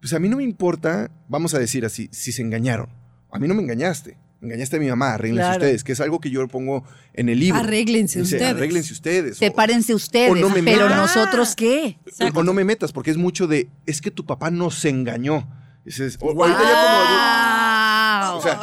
pues 0.00 0.12
a 0.12 0.18
mí 0.18 0.28
no 0.28 0.36
me 0.36 0.42
importa, 0.42 1.10
vamos 1.28 1.54
a 1.54 1.60
decir 1.60 1.84
así, 1.84 2.08
si 2.12 2.32
se 2.32 2.42
engañaron 2.42 3.01
a 3.32 3.38
mí 3.38 3.48
no 3.48 3.54
me 3.54 3.62
engañaste. 3.62 4.16
Engañaste 4.42 4.76
a 4.76 4.80
mi 4.80 4.88
mamá, 4.88 5.14
arréglense 5.14 5.52
ustedes, 5.52 5.84
que 5.84 5.92
es 5.92 6.00
algo 6.00 6.18
que 6.18 6.28
yo 6.28 6.46
pongo 6.48 6.82
en 7.14 7.28
el 7.28 7.38
libro. 7.38 7.60
Arréglense 7.60 8.20
ustedes. 8.20 8.42
Arréglense 8.42 8.92
ustedes. 8.92 9.38
Sepárense 9.38 9.94
ustedes. 9.94 10.44
pero 10.64 10.88
nosotros 10.88 11.54
qué. 11.54 11.98
O, 12.34 12.42
no 12.42 12.52
me 12.52 12.64
metas, 12.64 12.92
porque 12.92 13.12
es 13.12 13.16
mucho 13.16 13.46
de, 13.46 13.68
es 13.86 14.00
que 14.00 14.10
tu 14.10 14.26
papá 14.26 14.50
nos 14.50 14.84
engañó. 14.84 15.48
Es, 15.84 16.00
Ahorita 16.20 16.62
ya 16.62 16.74
como 16.74 17.51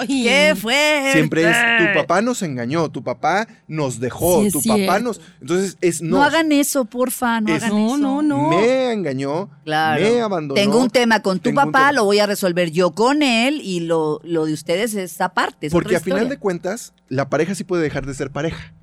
¿Qué 0.08 0.56
fue? 0.60 1.10
Siempre 1.14 1.50
es 1.50 1.58
tu 1.80 2.00
papá 2.00 2.22
nos 2.22 2.42
engañó, 2.42 2.90
tu 2.90 3.04
papá 3.04 3.48
nos 3.68 4.00
dejó, 4.00 4.44
tu 4.52 4.62
papá 4.62 5.00
nos. 5.00 5.22
Entonces 5.42 5.78
es 5.82 6.02
no. 6.02 6.18
No 6.18 6.24
hagan 6.24 6.52
eso, 6.52 6.86
porfa, 6.86 7.42
no 7.42 7.54
hagan 7.54 7.78
eso. 7.78 7.98
No, 7.98 8.22
no, 8.22 8.50
Me 8.50 8.92
engañó, 8.92 9.50
me 9.66 10.22
abandonó. 10.22 10.56
Tengo 10.56 10.80
un 10.80 10.90
tema 10.90 11.22
con 11.22 11.40
tu 11.40 11.54
papá, 11.54 11.92
lo 11.92 12.06
voy 12.06 12.20
a 12.20 12.26
resolver 12.26 12.72
yo 12.72 12.92
con 12.92 13.24
él 13.24 13.62
y 13.64 13.82
lo, 13.82 14.22
lo 14.24 14.46
de 14.46 14.54
ustedes 14.54 14.96
es 14.96 15.20
aparte. 15.22 15.70
Porque 15.70 15.96
a 15.96 16.00
final 16.00 16.30
de 16.30 16.38
cuentas, 16.38 16.94
la 17.08 17.30
pareja 17.30 17.56
sí 17.56 17.64
puede 17.64 17.84
dejar 17.84 18.06
de 18.06 18.14
ser 18.14 18.32
pareja. 18.32 18.74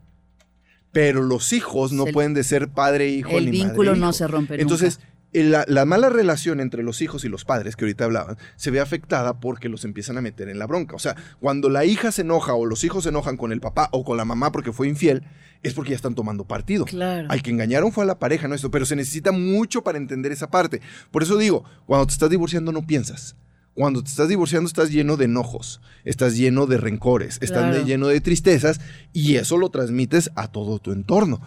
Pero 0.93 1.23
los 1.23 1.53
hijos 1.53 1.93
no 1.93 2.07
pueden 2.07 2.33
de 2.33 2.43
ser 2.43 2.69
padre, 2.69 3.09
hijo, 3.09 3.37
el 3.37 3.51
vínculo 3.51 3.97
no 3.97 4.15
se 4.15 4.27
rompe. 4.27 4.61
Entonces, 4.61 4.99
la, 5.33 5.85
mala 5.85 6.09
relación 6.09 6.61
entre 6.61 6.83
los 6.83 7.03
hijos 7.03 7.25
y 7.25 7.29
los 7.29 7.45
padres 7.45 7.77
que 7.77 7.85
ahorita 7.85 8.05
hablaban 8.05 8.39
se 8.57 8.71
ve 8.71 8.81
afectada 8.81 9.39
porque 9.41 9.69
los 9.69 9.85
empiezan 9.85 10.17
a 10.19 10.23
meter 10.23 10.49
en 10.49 10.59
la 10.59 10.67
bronca. 10.67 10.97
O 10.97 10.99
sea, 10.99 11.17
cuando 11.41 11.69
la 11.69 11.85
hija 11.85 12.13
se 12.13 12.23
enoja 12.23 12.55
o 12.55 12.65
los 12.65 12.85
hijos 12.85 13.05
se 13.05 13.11
enojan 13.11 13.37
con 13.37 13.53
el 13.53 13.61
papá 13.61 13.89
o 13.93 14.05
con 14.05 14.17
la 14.17 14.25
mamá 14.25 14.53
porque 14.53 14.73
fue 14.73 14.89
infiel, 14.89 15.25
es 15.63 15.75
porque 15.75 15.91
ya 15.91 15.97
están 15.97 16.15
tomando 16.15 16.45
partido. 16.45 16.85
Claro. 16.85 17.29
Al 17.31 17.43
que 17.43 17.51
engañaron 17.51 17.93
fue 17.93 18.05
a 18.05 18.07
la 18.07 18.19
pareja, 18.19 18.49
no 18.49 18.55
esto, 18.55 18.71
pero 18.71 18.87
se 18.87 18.97
necesita 18.97 19.33
mucho 19.33 19.83
para 19.83 19.99
entender 19.99 20.33
esa 20.33 20.51
parte. 20.51 20.81
Por 21.11 21.23
eso 21.23 21.37
digo, 21.37 21.65
cuando 21.87 22.07
te 22.07 22.13
estás 22.13 22.31
divorciando 22.31 22.73
no 22.73 22.87
piensas 22.87 23.37
cuando 23.77 24.03
te 24.03 24.09
estás 24.09 24.31
divorciando 24.31 24.67
estás 24.67 24.91
lleno 24.91 25.19
de 25.19 25.27
enojos, 25.27 25.83
estás 26.05 26.35
lleno 26.35 26.67
de 26.67 26.79
rencores, 26.79 27.37
estás 27.43 27.85
lleno 27.85 28.09
de 28.09 28.23
tristezas 28.23 28.81
y 29.13 29.37
eso 29.37 29.59
lo 29.59 29.69
transmites 29.69 30.31
a 30.35 30.49
todo 30.49 30.79
tu 30.79 30.93
entorno, 30.93 31.43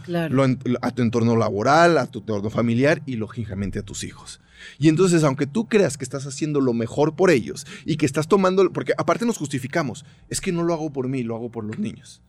a 0.82 0.92
tu 0.92 1.02
entorno 1.02 1.36
laboral, 1.36 1.98
a 1.98 2.06
tu 2.06 2.20
entorno 2.20 2.52
familiar 2.52 3.02
y 3.08 3.16
lógicamente 3.16 3.80
a 3.80 3.82
tus 3.82 4.04
hijos. 4.04 4.42
Y 4.78 4.90
entonces, 4.90 5.24
aunque 5.24 5.48
tú 5.48 5.68
creas 5.68 5.98
que 5.98 6.04
estás 6.04 6.28
haciendo 6.28 6.62
lo 6.62 6.74
mejor 6.74 7.16
por 7.16 7.32
ellos 7.32 7.66
y 7.84 7.98
que 7.98 8.06
estás 8.06 8.28
tomando, 8.28 8.72
porque 8.72 8.94
aparte 8.96 9.26
nos 9.26 9.40
justificamos, 9.40 10.06
es 10.30 10.40
que 10.40 10.52
no 10.52 10.64
lo 10.64 10.76
hago 10.76 10.94
por 10.94 11.08
mí, 11.08 11.24
lo 11.24 11.36
hago 11.36 11.50
por 11.50 11.64
los 11.64 11.80
niños. 11.80 12.22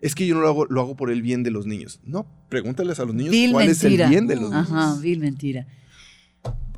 Es 0.00 0.14
que 0.14 0.28
yo 0.28 0.36
no 0.36 0.42
lo 0.42 0.48
hago, 0.48 0.66
lo 0.66 0.80
hago 0.80 0.94
por 0.94 1.10
el 1.10 1.22
bien 1.22 1.42
de 1.42 1.50
los 1.50 1.66
niños. 1.66 1.98
No, 2.04 2.24
pregúntales 2.50 3.00
a 3.00 3.04
los 3.04 3.16
niños 3.16 3.34
cuál 3.50 3.68
es 3.68 3.82
el 3.82 3.96
bien 4.08 4.28
de 4.28 4.36
los 4.36 4.50
niños. 4.50 4.70
Ajá, 4.70 5.00
vil 5.00 5.18
mentira. 5.18 5.66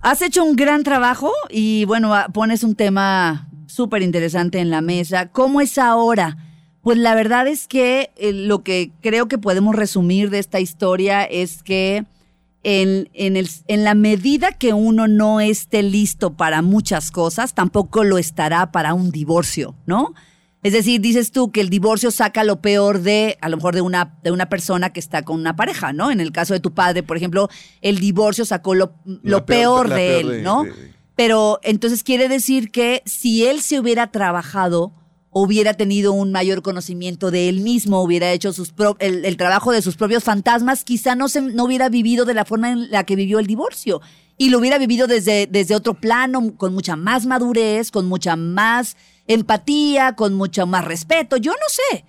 Has 0.03 0.23
hecho 0.23 0.45
un 0.45 0.55
gran 0.55 0.85
trabajo 0.85 1.33
y 1.51 1.85
bueno, 1.85 2.15
ah, 2.15 2.29
pones 2.33 2.63
un 2.63 2.75
tema 2.77 3.49
súper 3.67 4.03
interesante 4.03 4.61
en 4.61 4.71
la 4.71 4.81
mesa. 4.81 5.31
¿Cómo 5.31 5.61
es 5.61 5.79
ahora? 5.79 6.37
Pues 6.83 6.99
la 6.99 7.15
verdad 7.17 7.49
es 7.49 7.67
que 7.67 8.11
eh, 8.17 8.33
lo 8.33 8.63
que 8.63 8.93
creo 9.03 9.27
que 9.27 9.39
podemos 9.39 9.75
resumir 9.75 10.31
de 10.31 10.39
esta 10.39 10.61
historia 10.61 11.25
es 11.25 11.65
que 11.65 12.05
en, 12.63 13.09
en, 13.13 13.37
el, 13.37 13.49
en 13.67 13.85
la 13.85 13.95
medida 13.95 14.53
que 14.53 14.73
uno 14.73 15.09
no 15.09 15.41
esté 15.41 15.83
listo 15.83 16.35
para 16.35 16.63
muchas 16.63 17.11
cosas, 17.11 17.55
tampoco 17.55 18.05
lo 18.05 18.19
estará 18.19 18.71
para 18.73 18.95
un 18.95 19.11
divorcio, 19.11 19.75
¿no? 19.87 20.15
Es 20.67 20.73
decir, 20.73 21.01
dices 21.01 21.31
tú 21.31 21.53
que 21.53 21.61
el 21.61 21.71
divorcio 21.71 22.11
saca 22.11 22.43
lo 22.43 22.61
peor 22.61 23.01
de, 23.01 23.39
a 23.41 23.49
lo 23.49 23.57
mejor, 23.57 23.77
de 23.77 23.83
una, 23.83 24.19
de 24.25 24.33
una 24.33 24.49
persona 24.49 24.93
que 24.93 24.99
está 24.99 25.23
con 25.23 25.39
una 25.39 25.55
pareja, 25.55 25.93
¿no? 25.93 26.11
En 26.11 26.21
el 26.21 26.33
caso 26.33 26.55
de 26.55 26.61
tu 26.61 26.75
padre, 26.75 27.05
por 27.05 27.17
ejemplo, 27.17 27.49
el 27.83 28.01
divorcio 28.01 28.45
sacó 28.45 28.75
lo, 28.75 28.97
peor, 29.47 29.89
de 29.89 30.19
él, 30.19 30.43
¿no? 30.43 30.65
Pero 31.15 31.61
entonces 31.63 32.03
quiere 32.03 32.29
decir 32.29 32.73
que 32.73 33.05
si 33.07 33.47
él 33.47 33.61
se 33.61 33.79
hubiera 33.79 34.11
trabajado, 34.11 34.93
hubiera 35.31 35.75
tenido 35.75 36.13
un 36.13 36.33
mayor 36.33 36.63
conocimiento 36.63 37.31
de 37.31 37.49
él 37.49 37.61
mismo, 37.61 38.03
hubiera 38.03 38.33
hecho 38.33 38.53
sus 38.53 38.75
el, 38.99 39.37
trabajo 39.37 39.71
de 39.71 39.83
sus 39.83 39.95
propios 39.95 40.25
fantasmas, 40.25 40.83
quizá 40.83 41.15
no, 41.15 41.29
se, 41.29 41.43
no 41.43 41.63
hubiera 41.63 41.89
vivido 41.91 42.25
de 42.25 42.35
la 42.35 42.45
forma 42.45 42.73
en 42.73 42.91
la 42.91 43.05
que 43.05 43.15
vivió 43.15 43.39
el 43.39 43.47
divorcio. 43.47 44.01
Y 44.39 44.51
lo 44.51 44.59
hubiera 44.59 44.79
vivido 44.79 45.07
desde, 45.07 45.47
desde 45.47 45.75
otro 45.75 45.95
plano, 45.95 46.55
con 46.57 46.75
mucha 46.75 46.97
más 46.97 47.27
madurez, 47.27 47.91
con 47.91 48.07
mucha 48.07 48.37
más 48.37 48.97
empatía, 49.27 50.15
con 50.15 50.35
mucho 50.35 50.67
más 50.67 50.85
respeto, 50.85 51.37
yo 51.37 51.53
no 51.53 51.69
sé. 51.69 52.05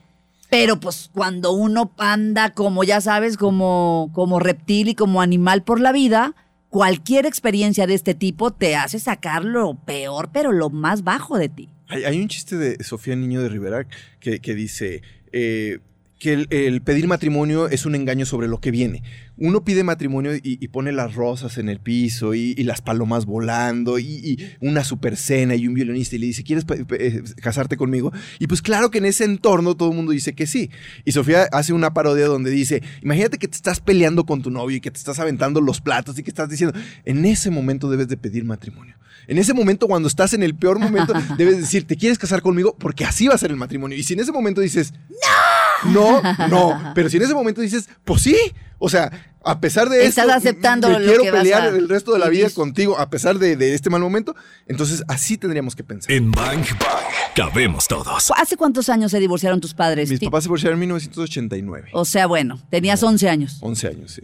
Pero 0.50 0.80
pues 0.80 1.10
cuando 1.14 1.52
uno 1.52 1.92
anda 1.98 2.54
como 2.54 2.84
ya 2.84 3.02
sabes, 3.02 3.38
como, 3.38 4.12
como 4.14 4.40
reptil 4.40 4.90
y 4.90 4.96
como 4.96 5.22
animal 5.22 5.64
por 5.64 5.80
la 5.80 5.92
vida, 5.92 6.36
cualquier 6.70 7.26
experiencia 7.26 7.88
de 7.88 7.94
este 7.94 8.14
tipo 8.14 8.52
te 8.52 8.76
hace 8.76 9.00
sacar 9.00 9.44
lo 9.44 9.76
peor, 9.76 10.30
pero 10.32 10.52
lo 10.52 10.70
más 10.70 11.04
bajo 11.04 11.38
de 11.38 11.50
ti. 11.50 11.70
Hay, 11.90 12.20
un 12.20 12.28
chiste 12.28 12.58
de 12.58 12.84
Sofía 12.84 13.16
Niño 13.16 13.42
de 13.42 13.50
Rivera 13.50 13.88
que, 14.20 14.40
dice, 14.40 15.02
eh, 15.32 15.80
que 16.20 16.48
el, 16.50 16.82
pedir 16.82 17.08
matrimonio 17.08 17.68
es 17.70 17.86
un 17.86 17.96
engaño 17.96 18.26
sobre 18.26 18.48
lo 18.48 18.60
que 18.60 18.72
viene. 18.72 19.04
Uno 19.38 19.64
pide 19.64 19.84
matrimonio 19.84 20.32
y, 20.42 20.68
pone 20.70 20.92
las 20.92 21.16
rosas 21.16 21.58
en 21.58 21.70
el 21.70 21.80
piso 21.80 22.34
y, 22.34 22.56
las 22.64 22.82
palomas 22.82 23.26
volando 23.26 24.00
y, 24.00 24.40
una 24.60 24.84
super 24.84 25.16
cena 25.16 25.56
y 25.56 25.68
un 25.68 25.74
violinista 25.74 26.16
y 26.16 26.20
le 26.20 26.28
dice, 26.28 26.44
¿quieres 26.44 26.66
eh, 27.00 27.24
casarte 27.42 27.78
conmigo? 27.78 28.12
Y 28.40 28.48
pues 28.48 28.62
claro 28.62 28.90
que 28.90 28.98
en 28.98 29.06
ese 29.06 29.26
entorno 29.26 29.76
todo 29.76 29.92
el 29.92 29.96
mundo 29.96 30.12
dice 30.12 30.34
que 30.34 30.48
sí. 30.48 30.72
Y 31.06 31.12
Sofía 31.12 31.48
hace 31.52 31.74
una 31.74 31.94
parodia 31.94 32.26
donde 32.26 32.50
dice, 32.50 32.82
imagínate 33.02 33.38
que 33.38 33.48
te 33.48 33.56
estás 33.56 33.80
peleando 33.80 34.26
con 34.26 34.42
tu 34.42 34.50
novio 34.50 34.78
y 34.78 34.82
que 34.82 34.92
te 34.92 34.98
estás 34.98 35.20
aventando 35.20 35.62
los 35.62 35.82
platos 35.82 36.18
y 36.18 36.24
que 36.24 36.32
estás 36.32 36.50
diciendo, 36.50 36.78
en 37.06 37.26
ese 37.26 37.52
momento 37.52 37.90
debes 37.90 38.08
de 38.08 38.18
pedir 38.18 38.44
matrimonio. 38.44 38.96
En 39.28 39.38
ese 39.38 39.54
momento, 39.54 39.88
cuando 39.88 40.08
estás 40.08 40.34
en 40.34 40.42
el 40.42 40.56
peor 40.56 40.80
momento, 40.80 41.14
debes 41.38 41.58
decir, 41.58 41.86
¿te 41.86 41.98
quieres 41.98 42.18
casar 42.18 42.42
conmigo? 42.42 42.76
Porque 42.80 43.06
así 43.06 43.28
va 43.28 43.36
a 43.36 43.38
ser 43.38 43.52
el 43.52 43.58
matrimonio. 43.58 43.98
Y 43.98 44.04
si 44.04 44.14
en 44.14 44.22
ese 44.22 44.32
momento 44.32 44.62
dices, 44.62 44.94
¡No! 45.10 45.47
No, 45.86 46.22
no. 46.50 46.92
Pero 46.94 47.10
si 47.10 47.18
en 47.18 47.24
ese 47.24 47.34
momento 47.34 47.62
dices, 47.62 47.90
pues 48.04 48.22
sí. 48.22 48.36
O 48.80 48.90
sea, 48.90 49.12
a 49.44 49.60
pesar 49.60 49.90
de 49.90 50.06
Estás 50.06 50.30
aceptando 50.30 50.88
me 50.90 51.04
quiero 51.04 51.24
pelear 51.24 51.74
el 51.74 51.90
resto 51.90 52.14
de 52.14 52.20
la 52.20 52.30
vida 52.30 52.48
contigo, 52.52 53.00
a 53.00 53.10
pesar 53.10 53.40
de, 53.40 53.74
este 53.74 53.90
mal 53.90 54.02
momento. 54.02 54.36
Entonces, 54.68 55.04
así 55.08 55.38
tendríamos 55.38 55.76
que 55.76 55.84
pensar. 55.84 56.12
En 56.12 56.32
Bang 56.32 56.64
Bang, 56.80 57.06
cabemos 57.36 57.88
todos. 57.88 58.32
¿Hace 58.38 58.56
cuántos 58.56 58.90
años 58.90 59.12
se 59.12 59.20
divorciaron 59.20 59.60
tus 59.60 59.74
padres? 59.74 60.10
Mis 60.10 60.20
papás 60.20 60.44
se 60.44 60.48
divorciaron 60.48 60.76
en 60.76 60.82
1989. 60.82 61.90
O 61.94 62.06
sea, 62.06 62.28
bueno, 62.28 62.60
tenías 62.70 63.02
11 63.02 63.30
años. 63.30 63.58
11 63.62 63.88
años, 63.88 64.12
sí. 64.12 64.22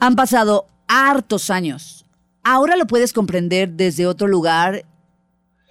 Han 0.00 0.16
pasado 0.16 0.66
hartos 0.88 1.50
años 1.50 2.04
ahora 2.44 2.76
lo 2.76 2.86
puedes 2.86 3.12
comprender 3.12 3.70
desde 3.70 4.06
otro 4.06 4.28
lugar 4.28 4.84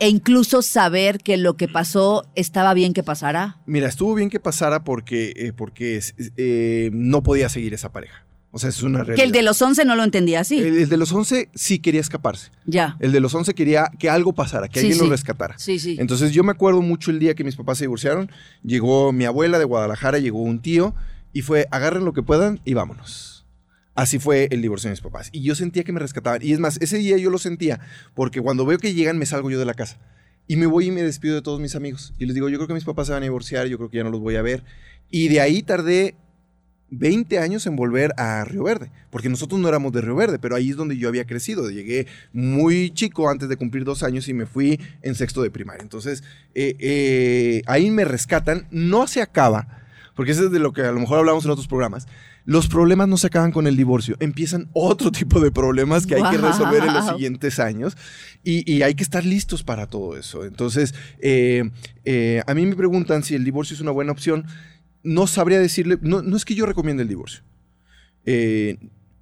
e 0.04 0.10
incluso 0.10 0.62
saber 0.62 1.20
que 1.20 1.38
lo 1.38 1.56
que 1.56 1.70
pasó 1.70 2.26
estaba 2.36 2.74
bien 2.74 2.92
que 2.92 3.04
pasara? 3.04 3.62
Mira, 3.66 3.88
estuvo 3.88 4.14
bien 4.16 4.30
que 4.30 4.42
pasara 4.42 4.84
porque, 4.84 5.32
eh, 5.38 5.54
porque 5.56 6.02
eh, 6.36 6.90
no 6.92 7.24
podía 7.24 7.48
seguir 7.48 7.74
esa 7.74 7.94
pareja. 7.94 8.26
O 8.52 8.60
sea, 8.60 8.70
es 8.70 8.84
una 8.84 8.98
realidad. 9.00 9.16
Que 9.16 9.24
el 9.24 9.32
de 9.32 9.44
los 9.44 9.62
11 9.62 9.86
no 9.86 9.96
lo 9.96 10.04
entendía 10.04 10.42
así. 10.42 10.60
El, 10.60 10.90
de 10.90 10.98
los 10.98 11.14
11 11.14 11.52
sí 11.56 11.80
quería 11.80 12.02
escaparse. 12.02 12.52
Ya. 12.66 12.98
El 13.00 13.14
de 13.14 13.22
los 13.22 13.34
11 13.34 13.54
quería 13.54 13.92
que 13.98 14.10
algo 14.10 14.34
pasara, 14.34 14.68
que 14.68 14.82
alguien 14.82 14.98
lo 14.98 15.06
rescatara. 15.10 15.58
Sí, 15.58 15.80
sí. 15.80 15.96
Entonces 15.98 16.34
yo 16.34 16.44
me 16.44 16.52
acuerdo 16.52 16.82
mucho 16.82 17.10
el 17.10 17.20
día 17.20 17.34
que 17.34 17.46
mis 17.46 17.56
papás 17.56 17.78
se 17.78 17.86
divorciaron. 17.86 18.30
Llegó 18.62 19.14
mi 19.14 19.24
abuela 19.24 19.58
de 19.58 19.64
Guadalajara, 19.64 20.20
llegó 20.20 20.42
un 20.42 20.60
tío 20.60 20.94
y 21.32 21.44
fue 21.44 21.70
agarren 21.72 22.04
lo 22.04 22.12
que 22.12 22.24
puedan 22.24 22.60
y 22.66 22.74
vámonos. 22.74 23.33
Así 23.96 24.18
fue 24.18 24.48
el 24.52 24.62
divorcio 24.62 24.90
de 24.90 24.94
mis 24.94 25.02
papás. 25.02 25.30
Y 25.32 25.42
yo 25.44 25.56
sentía 25.56 25.84
que 25.84 25.92
me 25.92 26.00
rescataban. 26.00 26.42
Y 26.44 26.52
es 26.52 26.60
más, 26.60 26.78
ese 26.82 26.98
día 26.98 27.18
yo 27.18 27.30
lo 27.30 27.38
sentía 27.38 27.80
porque 28.16 28.42
cuando 28.42 28.66
veo 28.66 28.80
que 28.80 28.94
llegan 28.94 29.18
me 29.18 29.26
salgo 29.26 29.52
yo 29.52 29.60
de 29.60 29.66
la 29.66 29.74
casa. 29.74 30.00
Y 30.48 30.56
me 30.56 30.66
voy 30.66 30.88
y 30.88 30.92
me 30.92 31.04
despido 31.04 31.36
de 31.36 31.42
todos 31.42 31.60
mis 31.60 31.76
amigos. 31.76 32.14
Y 32.18 32.26
les 32.26 32.36
digo, 32.36 32.50
yo 32.50 32.58
creo 32.58 32.68
que 32.68 32.74
mis 32.74 32.84
papás 32.84 33.08
se 33.08 33.14
van 33.14 33.24
a 33.24 33.26
divorciar, 33.26 33.68
yo 33.68 33.78
creo 33.78 33.90
que 33.90 33.98
ya 33.98 34.04
no 34.04 34.10
los 34.10 34.20
voy 34.20 34.36
a 34.36 34.42
ver. 34.42 34.64
Y 35.10 35.30
de 35.30 35.40
ahí 35.40 35.64
tardé 35.64 36.16
20 36.90 37.40
años 37.40 37.66
en 37.66 37.76
volver 37.76 38.14
a 38.18 38.44
Río 38.46 38.64
Verde, 38.64 38.92
porque 39.10 39.30
nosotros 39.30 39.60
no 39.60 39.68
éramos 39.68 39.94
de 39.94 40.02
Río 40.02 40.16
Verde, 40.16 40.40
pero 40.40 40.56
ahí 40.56 40.72
es 40.72 40.76
donde 40.76 40.98
yo 40.98 41.08
había 41.08 41.26
crecido. 41.26 41.70
Llegué 41.70 42.08
muy 42.34 42.92
chico 42.92 43.30
antes 43.30 43.48
de 43.48 43.58
cumplir 43.58 43.86
dos 43.86 44.04
años 44.04 44.28
y 44.28 44.34
me 44.34 44.46
fui 44.46 44.80
en 45.02 45.16
sexto 45.16 45.42
de 45.42 45.50
primaria. 45.50 45.82
Entonces, 45.82 46.24
eh, 46.56 46.76
eh, 46.80 47.62
ahí 47.66 47.90
me 47.90 48.06
rescatan, 48.06 48.68
no 48.70 49.08
se 49.08 49.22
acaba, 49.22 49.84
porque 50.16 50.34
eso 50.34 50.46
es 50.46 50.52
de 50.52 50.60
lo 50.60 50.74
que 50.74 50.82
a 50.82 50.92
lo 50.92 51.00
mejor 51.00 51.20
hablamos 51.20 51.46
en 51.46 51.52
otros 51.52 51.68
programas 51.68 52.08
los 52.46 52.68
problemas 52.68 53.08
no 53.08 53.18
se 53.18 53.28
acaban 53.28 53.52
con 53.52 53.68
el 53.68 53.78
divorcio, 53.78 54.18
empiezan 54.20 54.70
otro 54.74 55.12
tipo 55.12 55.40
de 55.40 55.52
problemas 55.52 56.06
que 56.06 56.16
hay 56.16 56.24
que 56.30 56.38
resolver 56.38 56.84
en 56.84 56.94
los 56.94 57.08
siguientes 57.08 57.60
años 57.60 57.96
y, 58.44 58.82
hay 58.82 58.96
que 58.96 59.04
estar 59.04 59.24
listos 59.24 59.64
para 59.64 59.88
todo 59.88 60.18
eso. 60.18 60.44
Entonces, 60.44 60.94
eh, 61.20 61.70
eh, 62.04 62.44
a 62.46 62.54
mí 62.54 62.66
me 62.66 62.76
preguntan 62.76 63.24
si 63.24 63.36
el 63.36 63.46
divorcio 63.46 63.76
es 63.76 63.82
una 63.82 63.92
buena 63.92 64.12
opción. 64.12 64.46
No 65.04 65.28
sabría 65.28 65.60
decirle, 65.60 65.98
no, 66.02 66.22
no 66.22 66.36
es 66.36 66.44
que 66.44 66.56
yo 66.56 66.66
recomiende 66.66 67.04
el 67.04 67.10
divorcio. 67.10 67.44
Eh, 68.26 68.78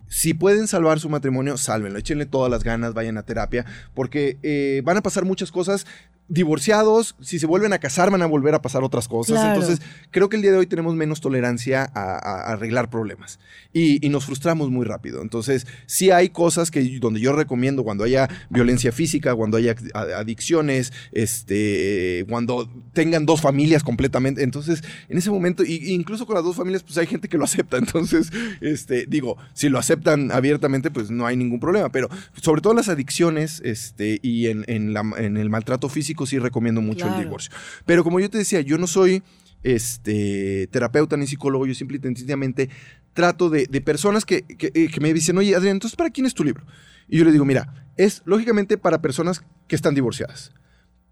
si 0.07 0.33
pueden 0.33 0.67
salvar 0.67 0.99
su 0.99 1.09
matrimonio, 1.09 1.57
sálvenlo, 1.57 1.99
échenle 1.99 2.25
todas 2.25 2.49
las 2.49 2.63
ganas, 2.63 2.93
vayan 2.93 3.17
a 3.17 3.23
terapia, 3.23 3.65
porque 3.93 4.81
van 4.83 4.97
a 4.97 5.01
pasar 5.01 5.25
muchas 5.25 5.51
cosas 5.51 5.85
divorciados, 6.31 7.15
si 7.19 7.39
se 7.39 7.45
vuelven 7.45 7.73
a 7.73 7.79
casar, 7.79 8.09
van 8.09 8.21
a 8.21 8.25
volver 8.25 8.55
a 8.55 8.61
pasar 8.61 8.83
otras 8.83 9.09
cosas. 9.09 9.45
Entonces, 9.45 9.81
creo 10.11 10.29
que 10.29 10.37
el 10.37 10.41
día 10.41 10.51
de 10.51 10.57
hoy 10.57 10.65
tenemos 10.65 10.95
menos 10.95 11.19
tolerancia 11.19 11.91
a, 11.93 12.51
arreglar 12.53 12.89
problemas 12.89 13.39
y, 13.73 13.99
nos 14.11 14.25
frustramos 14.25 14.69
muy 14.69 14.85
rápido. 14.85 15.21
Entonces, 15.21 15.67
sí 15.85 16.11
hay 16.11 16.29
cosas 16.29 16.71
que 16.71 16.99
donde 16.99 17.19
yo 17.19 17.33
recomiendo 17.33 17.83
cuando 17.83 18.03
haya 18.03 18.29
violencia 18.49 18.91
física, 18.91 19.35
cuando 19.35 19.57
haya 19.57 19.75
adicciones, 19.93 20.91
este, 21.11 22.25
cuando 22.29 22.69
tengan 22.93 23.25
dos 23.25 23.41
familias 23.41 23.83
completamente. 23.83 24.43
Entonces, 24.43 24.83
en 25.09 25.17
ese 25.17 25.31
momento, 25.31 25.63
incluso 25.65 26.25
con 26.25 26.35
las 26.35 26.43
dos 26.43 26.55
familias, 26.55 26.83
pues 26.83 26.97
hay 26.97 27.07
gente 27.07 27.27
que 27.27 27.37
lo 27.37 27.43
acepta. 27.43 27.77
Entonces, 27.81 28.31
este, 28.61 29.05
digo, 29.05 29.37
si 29.53 29.69
lo 29.69 29.79
aceptan 29.79 30.31
abiertamente, 30.31 30.91
pues 30.91 31.09
no 31.11 31.25
hay 31.25 31.35
ningún 31.35 31.59
problema. 31.59 31.89
Pero 31.91 32.09
sobre 32.41 32.61
todo 32.61 32.73
las 32.73 32.89
adicciones, 32.89 33.61
este, 33.65 34.19
y 34.21 34.47
en, 34.47 34.63
en 34.67 35.37
el 35.37 35.49
maltrato 35.49 35.89
físico 35.89 36.10
sí 36.25 36.39
recomiendo 36.39 36.81
mucho 36.81 37.07
el 37.07 37.23
divorcio. 37.23 37.51
Pero 37.85 38.03
como 38.03 38.19
yo 38.19 38.29
te 38.29 38.37
decía, 38.37 38.61
yo 38.61 38.77
no 38.77 38.87
soy 38.87 39.23
este, 39.63 40.67
terapeuta 40.71 41.17
ni 41.17 41.27
psicólogo, 41.27 41.65
yo 41.65 41.75
simple 41.75 41.97
y 41.97 42.01
sencillamente 42.01 42.69
trato 43.13 43.49
de, 43.49 43.67
personas 43.81 44.25
que, 44.25 44.45
eh, 44.47 44.89
que, 44.89 44.99
me 45.01 45.13
dicen, 45.13 45.37
oye, 45.37 45.55
Adrián, 45.55 45.75
entonces, 45.75 45.97
¿para 45.97 46.09
quién 46.09 46.25
es 46.25 46.33
tu 46.33 46.43
libro? 46.43 46.65
Y 47.07 47.17
yo 47.17 47.25
le 47.25 47.31
digo, 47.31 47.45
mira, 47.45 47.91
es 47.97 48.21
lógicamente 48.25 48.77
para 48.77 49.01
personas 49.01 49.43
que 49.67 49.75
están 49.75 49.95
divorciadas. 49.95 50.53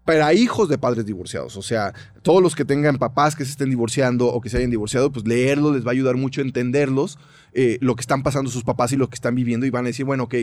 Para 0.04 0.32
hijos 0.32 0.68
de 0.68 0.78
padres 0.78 1.04
divorciados, 1.04 1.56
o 1.56 1.62
sea, 1.62 1.92
todos 2.22 2.42
los 2.42 2.56
que 2.56 2.64
tengan 2.64 2.96
papás 2.96 3.36
que 3.36 3.44
se 3.44 3.50
estén 3.50 3.68
divorciando 3.68 4.28
o 4.28 4.40
que 4.40 4.48
se 4.48 4.56
hayan 4.56 4.70
divorciado, 4.70 5.12
pues 5.12 5.26
leerlo 5.26 5.74
les 5.74 5.84
va 5.84 5.90
a 5.90 5.92
ayudar 5.92 6.16
mucho 6.16 6.40
a 6.40 6.44
entenderlos, 6.44 7.18
eh, 7.52 7.78
lo 7.82 7.94
que 7.96 8.00
están 8.00 8.22
pasando 8.22 8.50
sus 8.50 8.64
papás 8.64 8.92
y 8.92 8.96
lo 8.96 9.08
que 9.08 9.14
están 9.14 9.34
viviendo 9.34 9.66
y 9.66 9.70
van 9.70 9.84
a 9.84 9.88
decir, 9.88 10.06
bueno, 10.06 10.24
ok, 10.24 10.34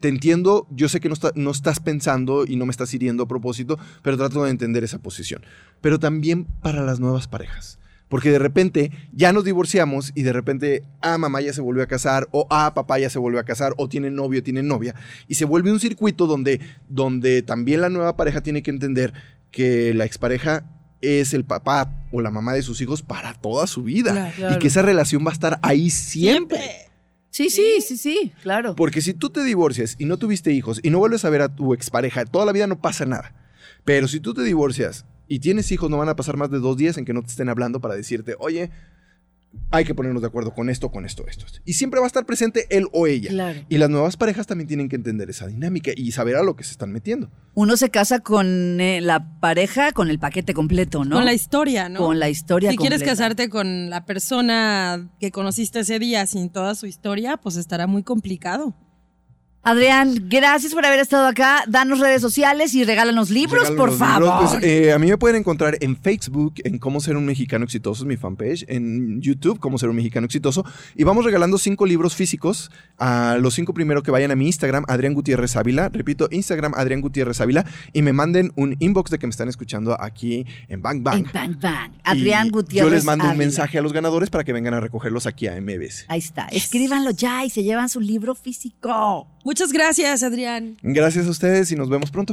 te 0.00 0.08
entiendo, 0.08 0.66
yo 0.70 0.88
sé 0.88 1.00
que 1.00 1.08
no, 1.08 1.14
no, 1.34 1.50
estás 1.50 1.80
pensando 1.80 2.44
y 2.46 2.56
no 2.56 2.66
me 2.66 2.70
estás 2.70 2.92
hiriendo 2.92 3.24
a 3.24 3.28
propósito, 3.28 3.78
pero 4.02 4.16
trato 4.16 4.44
de 4.44 4.50
entender 4.50 4.84
esa 4.84 4.98
posición. 4.98 5.42
Pero 5.80 5.98
también 5.98 6.44
para 6.44 6.82
las 6.82 7.00
nuevas 7.00 7.28
parejas. 7.28 7.78
Porque 8.08 8.30
de 8.30 8.38
repente 8.38 8.92
ya 9.12 9.32
nos 9.32 9.44
divorciamos 9.44 10.12
y 10.14 10.22
de 10.22 10.32
repente, 10.32 10.84
ah, 11.00 11.18
mamá 11.18 11.40
ya 11.40 11.52
se 11.52 11.60
volvió 11.60 11.82
a 11.82 11.86
casar, 11.86 12.28
o 12.30 12.46
ah, 12.50 12.72
papá 12.74 12.98
ya 12.98 13.10
se 13.10 13.18
volvió 13.18 13.40
a 13.40 13.44
casar, 13.44 13.74
o 13.78 13.88
tiene 13.88 14.10
novio, 14.10 14.42
tiene 14.42 14.62
novia. 14.62 14.94
Y 15.26 15.34
se 15.34 15.44
vuelve 15.44 15.72
un 15.72 15.80
circuito 15.80 16.26
donde, 16.26 16.60
donde 16.88 17.42
también 17.42 17.80
la 17.80 17.88
nueva 17.88 18.16
pareja 18.16 18.42
tiene 18.42 18.62
que 18.62 18.70
entender 18.70 19.12
que 19.50 19.92
la 19.94 20.04
expareja 20.04 20.64
es 21.00 21.34
el 21.34 21.44
papá 21.44 22.06
o 22.12 22.20
la 22.20 22.30
mamá 22.30 22.52
de 22.52 22.62
sus 22.62 22.80
hijos 22.80 23.02
para 23.02 23.34
toda 23.34 23.66
su 23.66 23.82
vida. 23.82 24.32
Y 24.54 24.58
que 24.58 24.68
esa 24.68 24.82
relación 24.82 25.24
va 25.26 25.30
a 25.30 25.34
estar 25.34 25.58
ahí 25.62 25.90
siempre. 25.90 26.60
Sí, 27.30 27.50
sí, 27.50 27.80
sí, 27.80 27.96
sí, 27.96 28.32
claro. 28.42 28.74
Porque 28.74 29.00
si 29.02 29.12
tú 29.12 29.30
te 29.30 29.44
divorcias 29.44 29.96
y 29.98 30.06
no 30.06 30.16
tuviste 30.16 30.52
hijos 30.52 30.80
y 30.82 30.90
no 30.90 30.98
vuelves 30.98 31.24
a 31.24 31.30
ver 31.30 31.42
a 31.42 31.54
tu 31.54 31.74
expareja, 31.74 32.24
toda 32.24 32.46
la 32.46 32.52
vida 32.52 32.66
no 32.66 32.80
pasa 32.80 33.04
nada. 33.04 33.34
Pero 33.84 34.08
si 34.08 34.20
tú 34.20 34.32
te 34.32 34.42
divorcias 34.42 35.04
y 35.28 35.40
tienes 35.40 35.70
hijos, 35.70 35.90
no 35.90 35.98
van 35.98 36.08
a 36.08 36.16
pasar 36.16 36.36
más 36.36 36.50
de 36.50 36.58
dos 36.58 36.76
días 36.76 36.96
en 36.98 37.04
que 37.04 37.12
no 37.12 37.22
te 37.22 37.28
estén 37.28 37.48
hablando 37.48 37.80
para 37.80 37.94
decirte, 37.94 38.36
oye, 38.38 38.70
hay 39.70 39.84
que 39.84 39.94
ponernos 39.94 40.22
de 40.22 40.28
acuerdo 40.28 40.54
con 40.54 40.70
esto, 40.70 40.90
con 40.90 41.04
esto, 41.04 41.26
esto. 41.26 41.46
Y 41.64 41.74
siempre 41.74 42.00
va 42.00 42.06
a 42.06 42.08
estar 42.08 42.24
presente 42.26 42.66
él 42.70 42.88
o 42.92 43.06
ella. 43.06 43.54
Y 43.68 43.78
las 43.78 43.90
nuevas 43.90 44.16
parejas 44.16 44.46
también 44.46 44.68
tienen 44.68 44.88
que 44.88 44.96
entender 44.96 45.30
esa 45.30 45.46
dinámica 45.46 45.90
y 45.96 46.12
saber 46.12 46.36
a 46.36 46.42
lo 46.42 46.56
que 46.56 46.64
se 46.64 46.72
están 46.72 46.92
metiendo. 46.92 47.30
Uno 47.54 47.76
se 47.76 47.90
casa 47.90 48.20
con 48.20 48.80
eh, 48.80 49.00
la 49.00 49.40
pareja 49.40 49.92
con 49.92 50.10
el 50.10 50.18
paquete 50.18 50.54
completo, 50.54 51.04
¿no? 51.04 51.16
Con 51.16 51.24
la 51.24 51.32
historia, 51.32 51.88
¿no? 51.88 52.00
Con 52.00 52.18
la 52.18 52.28
historia 52.28 52.70
Si 52.70 52.76
quieres 52.76 53.02
casarte 53.02 53.48
con 53.48 53.90
la 53.90 54.04
persona 54.04 55.10
que 55.20 55.30
conociste 55.30 55.80
ese 55.80 55.98
día 55.98 56.26
sin 56.26 56.50
toda 56.50 56.74
su 56.74 56.86
historia, 56.86 57.36
pues 57.36 57.56
estará 57.56 57.86
muy 57.86 58.02
complicado. 58.02 58.74
Adrián, 59.68 60.28
gracias 60.28 60.72
por 60.72 60.86
haber 60.86 61.00
estado 61.00 61.26
acá. 61.26 61.64
Danos 61.66 61.98
redes 61.98 62.22
sociales 62.22 62.72
y 62.74 62.84
regálanos 62.84 63.30
libros, 63.30 63.68
por 63.72 63.92
favor. 63.92 64.32
Pues, 64.38 64.62
eh, 64.62 64.92
a 64.92 64.98
mí 65.00 65.08
me 65.08 65.18
pueden 65.18 65.34
encontrar 65.34 65.76
en 65.80 65.96
Facebook, 65.96 66.54
en 66.62 66.78
Cómo 66.78 67.00
ser 67.00 67.16
un 67.16 67.26
mexicano 67.26 67.64
exitoso, 67.64 68.04
es 68.04 68.06
mi 68.06 68.16
fanpage, 68.16 68.64
en 68.68 69.20
YouTube, 69.20 69.58
Cómo 69.58 69.76
ser 69.76 69.88
un 69.88 69.96
mexicano 69.96 70.26
exitoso. 70.26 70.64
Y 70.94 71.02
vamos 71.02 71.24
regalando 71.24 71.58
cinco 71.58 71.84
libros 71.84 72.14
físicos 72.14 72.70
a 72.96 73.38
los 73.40 73.54
cinco 73.54 73.74
primeros 73.74 74.04
que 74.04 74.12
vayan 74.12 74.30
a 74.30 74.36
mi 74.36 74.46
Instagram, 74.46 74.84
Adrián 74.86 75.14
Gutiérrez 75.14 75.56
Ávila. 75.56 75.88
Repito, 75.88 76.28
Instagram, 76.30 76.72
Adrián 76.76 77.00
Gutiérrez 77.00 77.40
Ávila. 77.40 77.66
Y 77.92 78.02
me 78.02 78.12
manden 78.12 78.52
un 78.54 78.76
inbox 78.78 79.10
de 79.10 79.18
que 79.18 79.26
me 79.26 79.32
están 79.32 79.48
escuchando 79.48 80.00
aquí 80.00 80.46
en 80.68 80.80
Bang 80.80 81.02
Bang. 81.02 81.26
En 81.26 81.32
Bang 81.32 81.60
Bang. 81.60 81.90
Adrián 82.04 82.50
Gutiérrez 82.50 82.88
Yo 82.88 82.94
les 82.94 83.04
mando 83.04 83.28
un 83.28 83.36
mensaje 83.36 83.78
a 83.78 83.82
los 83.82 83.92
ganadores 83.92 84.30
para 84.30 84.44
que 84.44 84.52
vengan 84.52 84.74
a 84.74 84.80
recogerlos 84.80 85.26
aquí 85.26 85.48
a 85.48 85.60
MBS. 85.60 86.04
Ahí 86.06 86.20
está. 86.20 86.46
Escríbanlo 86.52 87.10
ya 87.10 87.44
y 87.44 87.50
se 87.50 87.64
llevan 87.64 87.88
su 87.88 87.98
libro 87.98 88.36
físico. 88.36 89.26
Muchas 89.46 89.55
gracias, 89.72 90.22
Adrián. 90.22 90.76
Gracias 90.82 91.26
a 91.26 91.30
ustedes 91.30 91.72
y 91.72 91.76
nos 91.76 91.88
vemos 91.88 92.10
pronto. 92.10 92.32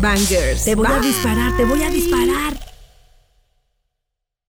Bangers. 0.00 0.64
Te 0.64 0.74
voy 0.74 0.86
a 0.86 0.98
disparar, 1.00 1.56
te 1.56 1.64
voy 1.64 1.82
a 1.82 1.90
disparar. 1.90 2.73